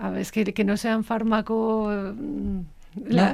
A 0.00 0.10
ver, 0.10 0.20
es 0.20 0.32
que, 0.32 0.44
que 0.44 0.64
no 0.64 0.76
sean 0.76 1.02
fármaco. 1.04 1.88
mm, 2.16 2.60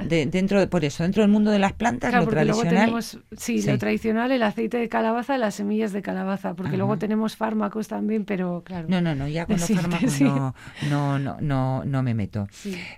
De- 0.08 0.26
dentro 0.26 0.58
de, 0.58 0.66
por 0.66 0.84
eso, 0.84 1.04
dentro 1.04 1.22
del 1.22 1.30
mundo 1.30 1.50
de 1.52 1.60
las 1.60 1.72
plantas, 1.72 2.10
Claro, 2.10 2.24
lo 2.24 2.30
tradicional. 2.32 2.68
tenemos, 2.68 3.18
sí, 3.36 3.62
Sí. 3.62 3.70
lo 3.70 3.78
tradicional, 3.78 4.32
el 4.32 4.42
aceite 4.42 4.76
de 4.78 4.88
calabaza, 4.88 5.38
las 5.38 5.54
semillas 5.54 5.92
de 5.92 6.02
calabaza, 6.02 6.54
porque 6.54 6.70
Ajá. 6.70 6.78
luego 6.78 6.98
tenemos 6.98 7.36
fármacos 7.36 7.86
también, 7.86 8.24
pero 8.24 8.62
claro. 8.64 8.88
No, 8.88 9.00
no, 9.00 9.14
no, 9.14 9.28
ya 9.28 9.46
con 9.46 9.56
los 9.56 9.64
Sí, 9.66 9.74
fármacos 9.76 10.12
sí. 10.14 10.24
no, 10.24 10.54
no, 10.90 11.18
no, 11.20 11.36
no, 11.40 11.84
no 11.84 12.02
me 12.02 12.12
meto. 12.14 12.48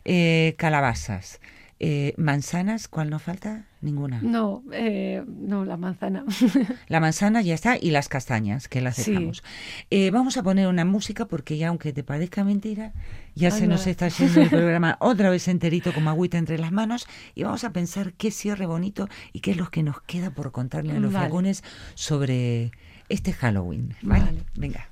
Eh, 0.06 0.54
calabazas. 0.56 1.38
Eh, 1.80 2.14
manzanas, 2.16 2.86
¿cuál 2.88 3.10
nos 3.10 3.22
falta? 3.22 3.66
Ninguna. 3.80 4.20
No, 4.22 4.62
eh, 4.72 5.22
no, 5.26 5.64
la 5.64 5.76
manzana. 5.76 6.24
La 6.88 7.00
manzana 7.00 7.42
ya 7.42 7.52
está 7.54 7.76
y 7.78 7.90
las 7.90 8.08
castañas, 8.08 8.68
que 8.68 8.80
las 8.80 8.96
Sí. 8.96 9.10
dejamos. 9.10 9.42
Eh, 9.90 10.10
vamos 10.10 10.36
a 10.36 10.42
poner 10.42 10.68
una 10.68 10.84
música 10.84 11.26
porque 11.26 11.58
ya, 11.58 11.68
aunque 11.68 11.92
te 11.92 12.02
parezca 12.04 12.44
mentira, 12.44 12.92
ya 13.34 13.50
se 13.50 13.66
nos 13.66 13.86
está 13.86 14.08
yendo 14.08 14.40
el 14.40 14.48
programa 14.50 14.96
otra 15.00 15.30
vez 15.30 15.48
enterito 15.48 15.92
como 15.92 16.10
agüita 16.10 16.38
entre 16.38 16.58
las 16.58 16.72
manos 16.72 17.06
y 17.34 17.42
vamos 17.42 17.64
a 17.64 17.72
pensar 17.72 18.12
qué 18.14 18.30
cierre 18.30 18.66
bonito 18.66 19.08
y 19.32 19.40
qué 19.40 19.50
es 19.50 19.56
lo 19.56 19.68
que 19.70 19.82
nos 19.82 20.00
queda 20.02 20.30
por 20.30 20.52
contarle 20.52 20.92
a 20.92 21.00
los 21.00 21.12
Vale. 21.12 21.54
sobre 21.94 22.70
este 23.08 23.32
Halloween. 23.32 23.94
¿vale? 24.02 24.24
Vale. 24.24 24.42
Venga. 24.54 24.88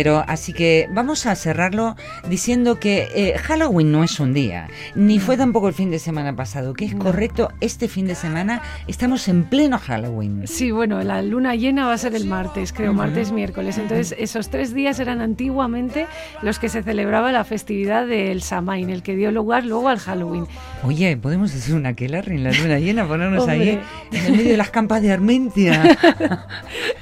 Entero, 0.00 0.24
así 0.26 0.52
que 0.52 0.88
vamos 0.92 1.26
a 1.26 1.34
cerrarlo 1.34 1.94
diciendo 2.28 2.80
que 2.80 3.08
eh, 3.14 3.38
Halloween 3.38 3.92
no 3.92 4.02
es 4.02 4.18
un 4.18 4.32
día, 4.32 4.68
ni 4.94 5.18
fue 5.18 5.36
tampoco 5.36 5.68
el 5.68 5.74
fin 5.74 5.90
de 5.90 5.98
semana 5.98 6.34
pasado, 6.34 6.72
que 6.72 6.86
es 6.86 6.94
correcto, 6.94 7.50
este 7.60 7.86
fin 7.86 8.06
de 8.06 8.14
semana 8.14 8.62
estamos 8.86 9.28
en 9.28 9.44
pleno 9.44 9.78
Halloween. 9.78 10.46
Sí, 10.46 10.70
bueno, 10.70 11.02
la 11.02 11.20
luna 11.20 11.54
llena 11.54 11.86
va 11.86 11.92
a 11.92 11.98
ser 11.98 12.14
el 12.14 12.26
martes, 12.26 12.72
creo, 12.72 12.94
martes, 12.94 13.30
miércoles. 13.32 13.76
Entonces, 13.76 14.14
esos 14.18 14.48
tres 14.48 14.72
días 14.72 14.98
eran 15.00 15.20
antiguamente 15.20 16.06
los 16.40 16.58
que 16.58 16.68
se 16.68 16.82
celebraba 16.82 17.30
la 17.30 17.44
festividad 17.44 18.06
del 18.06 18.42
Samain, 18.42 18.88
el 18.88 19.02
que 19.02 19.16
dio 19.16 19.30
lugar 19.30 19.66
luego 19.66 19.88
al 19.88 19.98
Halloween. 19.98 20.46
Oye, 20.82 21.16
podemos 21.16 21.54
hacer 21.54 21.74
una 21.74 21.90
aquelarre 21.90 22.36
en 22.36 22.44
la 22.44 22.52
luna 22.52 22.78
llena, 22.78 23.06
ponernos 23.06 23.46
ahí 23.48 23.80
en 24.12 24.24
el 24.24 24.32
medio 24.32 24.50
de 24.52 24.56
las 24.56 24.70
campas 24.70 25.02
de 25.02 25.12
Armentia, 25.12 25.98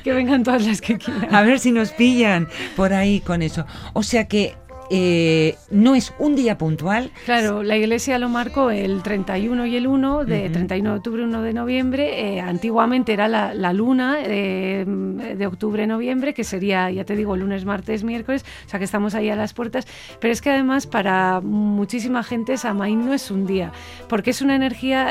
Que 0.03 0.13
vengan 0.13 0.43
todas 0.43 0.67
las 0.67 0.81
que 0.81 0.97
quieran. 0.97 1.35
a 1.35 1.43
ver 1.43 1.61
si 1.61 1.71
nos 1.71 1.93
pillan 1.93 2.49
por 2.89 2.95
ahí 2.95 3.21
con 3.21 3.43
eso. 3.43 3.67
O 3.93 4.03
sea 4.03 4.29
que 4.29 4.57
eh, 4.91 5.57
no 5.71 5.95
es 5.95 6.15
un 6.19 6.35
día 6.35 6.57
puntual, 6.57 7.11
Claro, 7.25 7.63
la 7.63 7.77
iglesia 7.77 8.19
lo 8.19 8.29
marcó 8.29 8.71
el 8.71 9.03
31 9.03 9.67
y 9.67 9.77
el 9.77 9.87
1, 9.87 10.25
de 10.25 10.49
31 10.51 10.91
de 10.91 10.97
octubre, 10.97 11.25
1 11.25 11.43
de 11.43 11.53
noviembre. 11.53 12.37
Eh, 12.37 12.41
antiguamente 12.41 13.13
era 13.13 13.29
la, 13.29 13.55
la 13.55 13.73
luna 13.73 14.19
eh, 14.23 14.85
de 14.87 15.47
octubre-noviembre, 15.47 16.33
que 16.33 16.45
sería, 16.45 16.91
ya 16.91 17.05
te 17.05 17.17
digo, 17.17 17.37
lunes, 17.37 17.65
martes, 17.65 18.05
miércoles, 18.05 18.45
o 18.67 18.69
sea 18.69 18.79
que 18.79 18.85
estamos 18.85 19.15
ahí 19.15 19.29
a 19.29 19.37
las 19.37 19.53
puertas. 19.53 19.87
Pero 20.21 20.33
es 20.33 20.41
que 20.41 20.51
además 20.51 20.87
para 20.87 21.41
muchísima 21.41 22.23
gente 22.23 22.57
Samaín 22.57 23.05
no 23.05 23.13
es 23.13 23.31
un 23.31 23.47
día, 23.47 23.73
porque 24.09 24.31
es 24.31 24.41
una 24.41 24.57
energía, 24.57 25.09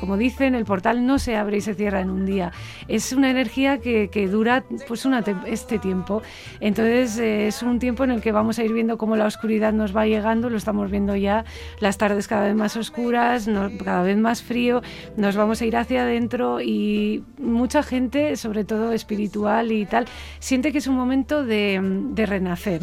como 0.00 0.16
dicen, 0.16 0.54
el 0.54 0.64
portal 0.64 1.06
no 1.06 1.18
se 1.18 1.36
abre 1.36 1.58
y 1.58 1.60
se 1.60 1.74
cierra 1.74 2.00
en 2.00 2.10
un 2.10 2.26
día. 2.26 2.52
Es 2.88 3.12
una 3.12 3.30
energía 3.30 3.78
que, 3.78 4.08
que 4.10 4.26
dura 4.26 4.64
pues 4.88 5.04
una 5.04 5.22
este 5.46 5.78
tiempo. 5.78 6.22
Entonces 6.60 7.18
es 7.18 7.62
un 7.62 7.78
tiempo 7.78 8.04
en 8.04 8.10
el 8.10 8.20
que 8.20 8.32
vamos 8.32 8.58
a 8.58 8.64
ir 8.64 8.72
viendo 8.72 8.98
cómo 8.98 9.16
la 9.20 9.26
oscuridad 9.26 9.72
nos 9.72 9.94
va 9.96 10.06
llegando, 10.06 10.50
lo 10.50 10.56
estamos 10.56 10.90
viendo 10.90 11.14
ya, 11.14 11.44
las 11.78 11.96
tardes 11.98 12.26
cada 12.26 12.46
vez 12.46 12.54
más 12.56 12.76
oscuras, 12.76 13.46
no- 13.46 13.70
cada 13.84 14.02
vez 14.02 14.16
más 14.16 14.42
frío, 14.42 14.82
nos 15.16 15.36
vamos 15.36 15.60
a 15.62 15.66
ir 15.66 15.76
hacia 15.76 16.02
adentro 16.02 16.60
y 16.60 17.22
mucha 17.38 17.82
gente, 17.82 18.36
sobre 18.36 18.64
todo 18.64 18.92
espiritual 18.92 19.70
y 19.72 19.84
tal, 19.86 20.06
siente 20.38 20.72
que 20.72 20.78
es 20.78 20.86
un 20.86 20.96
momento 20.96 21.44
de, 21.44 21.80
de 22.12 22.26
renacer. 22.26 22.80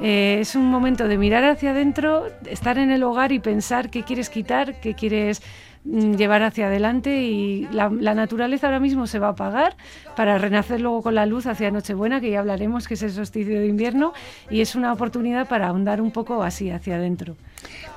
Eh, 0.00 0.38
es 0.40 0.54
un 0.54 0.66
momento 0.70 1.08
de 1.08 1.18
mirar 1.18 1.44
hacia 1.44 1.72
adentro, 1.72 2.24
estar 2.48 2.78
en 2.78 2.90
el 2.90 3.02
hogar 3.02 3.32
y 3.32 3.38
pensar 3.40 3.90
qué 3.90 4.02
quieres 4.02 4.30
quitar, 4.30 4.80
qué 4.80 4.94
quieres 4.94 5.42
llevar 5.84 6.42
hacia 6.42 6.66
adelante 6.66 7.22
y 7.22 7.68
la, 7.70 7.90
la 7.90 8.14
naturaleza 8.14 8.66
ahora 8.68 8.80
mismo 8.80 9.06
se 9.06 9.18
va 9.18 9.28
a 9.28 9.30
apagar 9.30 9.76
para 10.16 10.38
renacer 10.38 10.80
luego 10.80 11.02
con 11.02 11.14
la 11.14 11.26
luz 11.26 11.46
hacia 11.46 11.70
Nochebuena, 11.70 12.20
que 12.20 12.30
ya 12.30 12.40
hablaremos, 12.40 12.88
que 12.88 12.94
es 12.94 13.02
el 13.02 13.12
solsticio 13.12 13.60
de 13.60 13.66
invierno, 13.66 14.12
y 14.50 14.60
es 14.62 14.74
una 14.76 14.92
oportunidad 14.92 15.46
para 15.48 15.68
ahondar 15.68 16.00
un 16.00 16.10
poco 16.10 16.42
así 16.42 16.70
hacia 16.70 16.96
adentro. 16.96 17.36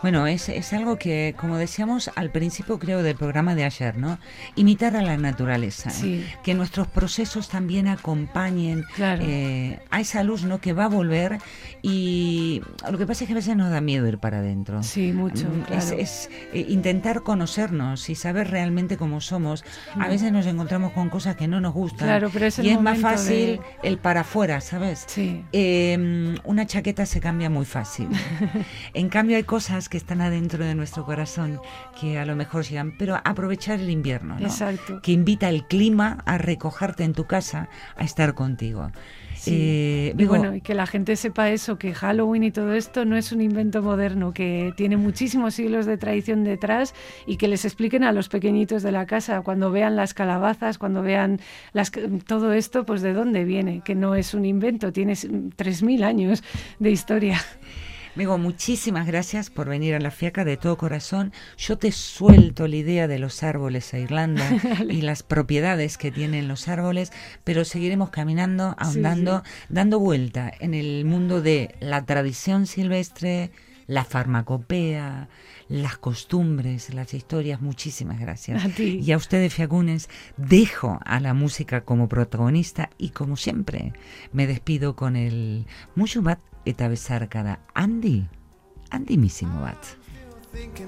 Bueno, 0.01 0.27
es, 0.27 0.47
es 0.49 0.73
algo 0.73 0.97
que, 0.97 1.33
como 1.39 1.57
decíamos 1.57 2.11
al 2.15 2.29
principio, 2.31 2.77
creo, 2.79 3.03
del 3.03 3.15
programa 3.15 3.55
de 3.55 3.63
ayer, 3.65 3.97
¿no? 3.97 4.17
Imitar 4.55 4.95
a 4.95 5.01
la 5.01 5.17
naturaleza. 5.17 5.89
Sí. 5.89 6.25
Que 6.43 6.53
nuestros 6.53 6.88
procesos 6.88 7.49
también 7.49 7.88
acompañen 7.88 8.85
Claro. 8.95 9.23
eh, 9.25 9.79
a 9.89 9.99
esa 9.99 10.23
luz, 10.23 10.43
¿no? 10.43 10.59
Que 10.61 10.73
va 10.73 10.85
a 10.85 10.89
volver 10.89 11.39
y 11.81 12.61
lo 12.89 12.97
que 12.97 13.05
pasa 13.07 13.23
es 13.23 13.27
que 13.27 13.33
a 13.33 13.35
veces 13.38 13.55
nos 13.55 13.71
da 13.71 13.81
miedo 13.81 14.07
ir 14.07 14.19
para 14.19 14.39
adentro. 14.39 14.83
Sí, 14.83 15.11
mucho, 15.13 15.47
Mm, 15.47 15.61
Es, 15.73 15.85
claro. 15.85 15.97
es, 16.01 16.29
eh, 16.53 16.65
intentar 16.69 17.23
conocernos 17.23 17.76
y 18.09 18.15
saber 18.15 18.49
realmente 18.51 18.97
cómo 18.97 19.21
somos. 19.21 19.63
A 19.99 20.07
veces 20.07 20.32
nos 20.32 20.45
encontramos 20.45 20.91
con 20.93 21.09
cosas 21.09 21.36
que 21.36 21.47
no 21.47 21.61
nos 21.61 21.73
gustan. 21.73 22.07
Claro, 22.07 22.30
pero 22.32 22.45
es 22.47 22.59
el 22.59 22.65
y 22.65 22.69
es 22.71 22.82
más 22.82 22.99
fácil 22.99 23.36
de- 23.57 23.61
el 23.84 23.97
para 23.97 24.21
afuera, 24.21 24.61
¿sabes? 24.61 25.03
Sí. 25.07 25.43
Eh, 25.51 26.36
una 26.43 26.65
chaqueta 26.65 27.05
se 27.05 27.19
cambia 27.19 27.49
muy 27.49 27.65
fácil. 27.65 28.09
en 28.93 29.09
cambio 29.09 29.38
hay 29.38 29.43
cosas 29.43 29.89
que 29.89 29.97
están 29.97 30.21
adentro 30.21 30.63
de 30.65 30.75
nuestro 30.75 31.05
corazón 31.05 31.59
que 31.99 32.17
a 32.19 32.25
lo 32.25 32.36
mejor 32.36 32.63
llegan, 32.63 32.95
pero 32.97 33.19
aprovechar 33.23 33.80
el 33.80 33.89
invierno, 33.89 34.39
¿no? 34.39 34.45
Exacto. 34.45 35.01
Que 35.01 35.11
invita 35.11 35.49
el 35.49 35.65
clima 35.65 36.23
a 36.25 36.38
recogerte 36.38 37.03
en 37.03 37.13
tu 37.13 37.25
casa, 37.25 37.69
a 37.95 38.03
estar 38.03 38.34
contigo. 38.34 38.91
Eh, 39.53 40.13
Y 40.17 40.25
bueno, 40.25 40.55
y 40.55 40.61
que 40.61 40.73
la 40.73 40.87
gente 40.87 41.15
sepa 41.15 41.49
eso, 41.49 41.77
que 41.77 41.93
Halloween 41.93 42.43
y 42.43 42.51
todo 42.51 42.73
esto 42.73 43.05
no 43.05 43.15
es 43.17 43.31
un 43.31 43.41
invento 43.41 43.81
moderno, 43.81 44.33
que 44.33 44.73
tiene 44.75 44.97
muchísimos 44.97 45.55
siglos 45.55 45.85
de 45.85 45.97
tradición 45.97 46.43
detrás 46.43 46.93
y 47.25 47.37
que 47.37 47.47
les 47.47 47.65
expliquen 47.65 48.03
a 48.03 48.11
los 48.11 48.29
pequeñitos 48.29 48.83
de 48.83 48.91
la 48.91 49.05
casa 49.05 49.41
cuando 49.41 49.71
vean 49.71 49.95
las 49.95 50.13
calabazas, 50.13 50.77
cuando 50.77 51.01
vean 51.01 51.39
las, 51.73 51.91
todo 52.25 52.53
esto, 52.53 52.85
pues 52.85 53.01
de 53.01 53.13
dónde 53.13 53.43
viene, 53.45 53.81
que 53.83 53.95
no 53.95 54.15
es 54.15 54.33
un 54.33 54.45
invento, 54.45 54.91
tiene 54.91 55.13
3.000 55.13 56.03
años 56.03 56.43
de 56.79 56.91
historia. 56.91 57.39
Bego, 58.18 58.39
muchísimas 58.39 59.05
gracias 59.05 59.51
por 59.51 59.70
venir 59.70 59.93
a 59.93 59.99
la 59.99 60.09
fiaca 60.09 60.43
de 60.43 60.57
todo 60.57 60.76
corazón. 60.76 61.32
Yo 61.55 61.78
te 61.78 61.91
suelto 61.91 62.68
la 62.68 62.76
idea 62.76 63.07
de 63.07 63.20
los 63.20 63.43
árboles 63.43 63.93
a 63.93 63.99
Irlanda 63.99 64.43
y 64.89 65.01
las 65.01 65.22
propiedades 65.22 65.99
que 65.99 66.09
tienen 66.09 66.47
los 66.47 66.68
árboles, 66.68 67.11
pero 67.43 67.63
seguiremos 67.63 68.09
caminando, 68.09 68.76
ahondando, 68.80 69.43
dando 69.70 69.99
vuelta 69.99 70.51
en 70.59 70.74
el 70.74 71.05
mundo 71.05 71.43
de 71.43 71.76
la 71.80 72.05
tradición 72.05 72.65
silvestre, 72.65 73.51
la 73.86 74.03
farmacopea, 74.03 75.30
las 75.70 75.99
costumbres, 75.99 76.91
las 76.95 77.13
historias. 77.13 77.61
Muchísimas 77.61 78.20
gracias. 78.20 78.65
A 78.65 78.70
ti. 78.70 78.99
Y 78.99 79.11
a 79.11 79.18
ustedes, 79.18 79.53
Fiacunes, 79.53 80.09
dejo 80.38 80.99
a 81.05 81.20
la 81.20 81.36
música 81.36 81.82
como 81.82 82.09
protagonista 82.09 82.89
y 82.97 83.09
como 83.09 83.38
siempre 83.38 83.93
me 84.34 84.47
despido 84.47 84.95
con 84.95 85.15
el 85.15 85.68
Mushubat 85.95 86.39
eta 86.68 86.89
bezarkada 86.91 87.57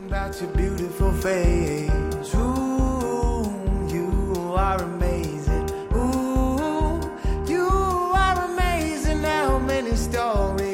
bat. 0.10 0.42
Your 0.42 0.52
beautiful 0.56 1.12
face. 1.14 2.36
Ooh, 2.36 3.88
you 3.88 4.54
are 4.56 4.82
amazing. 4.84 5.70
Ooh, 5.96 7.00
you 7.48 7.68
are 8.14 8.40
amazing. 8.52 9.24
How 9.24 9.60
many 9.60 9.96
stories 9.96 10.69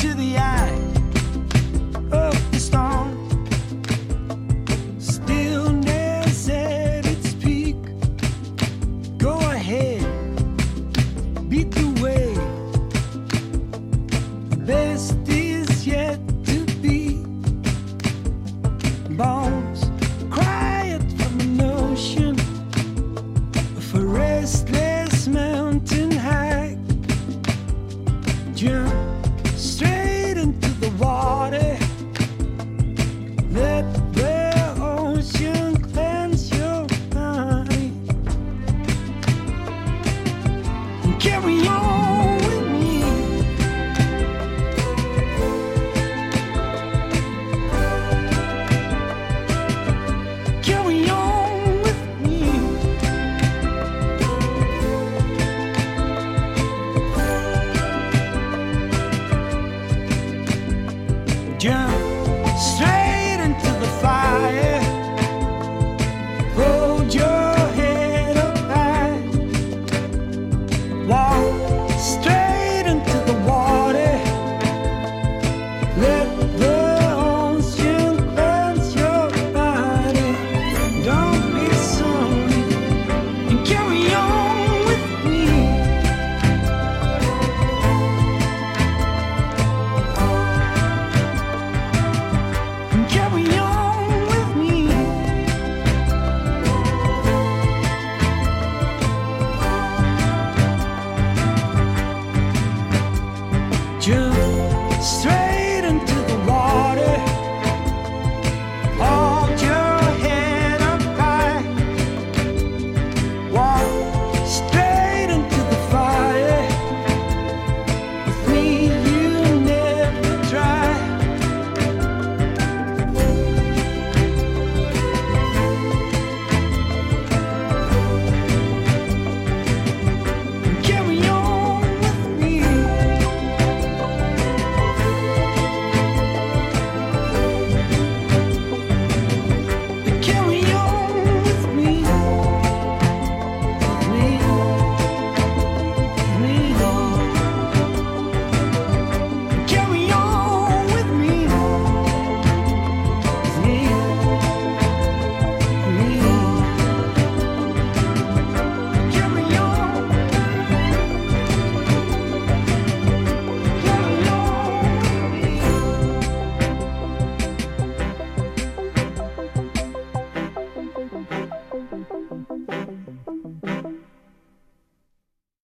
to 0.00 0.14
the 0.14 0.38
eye. 0.38 0.59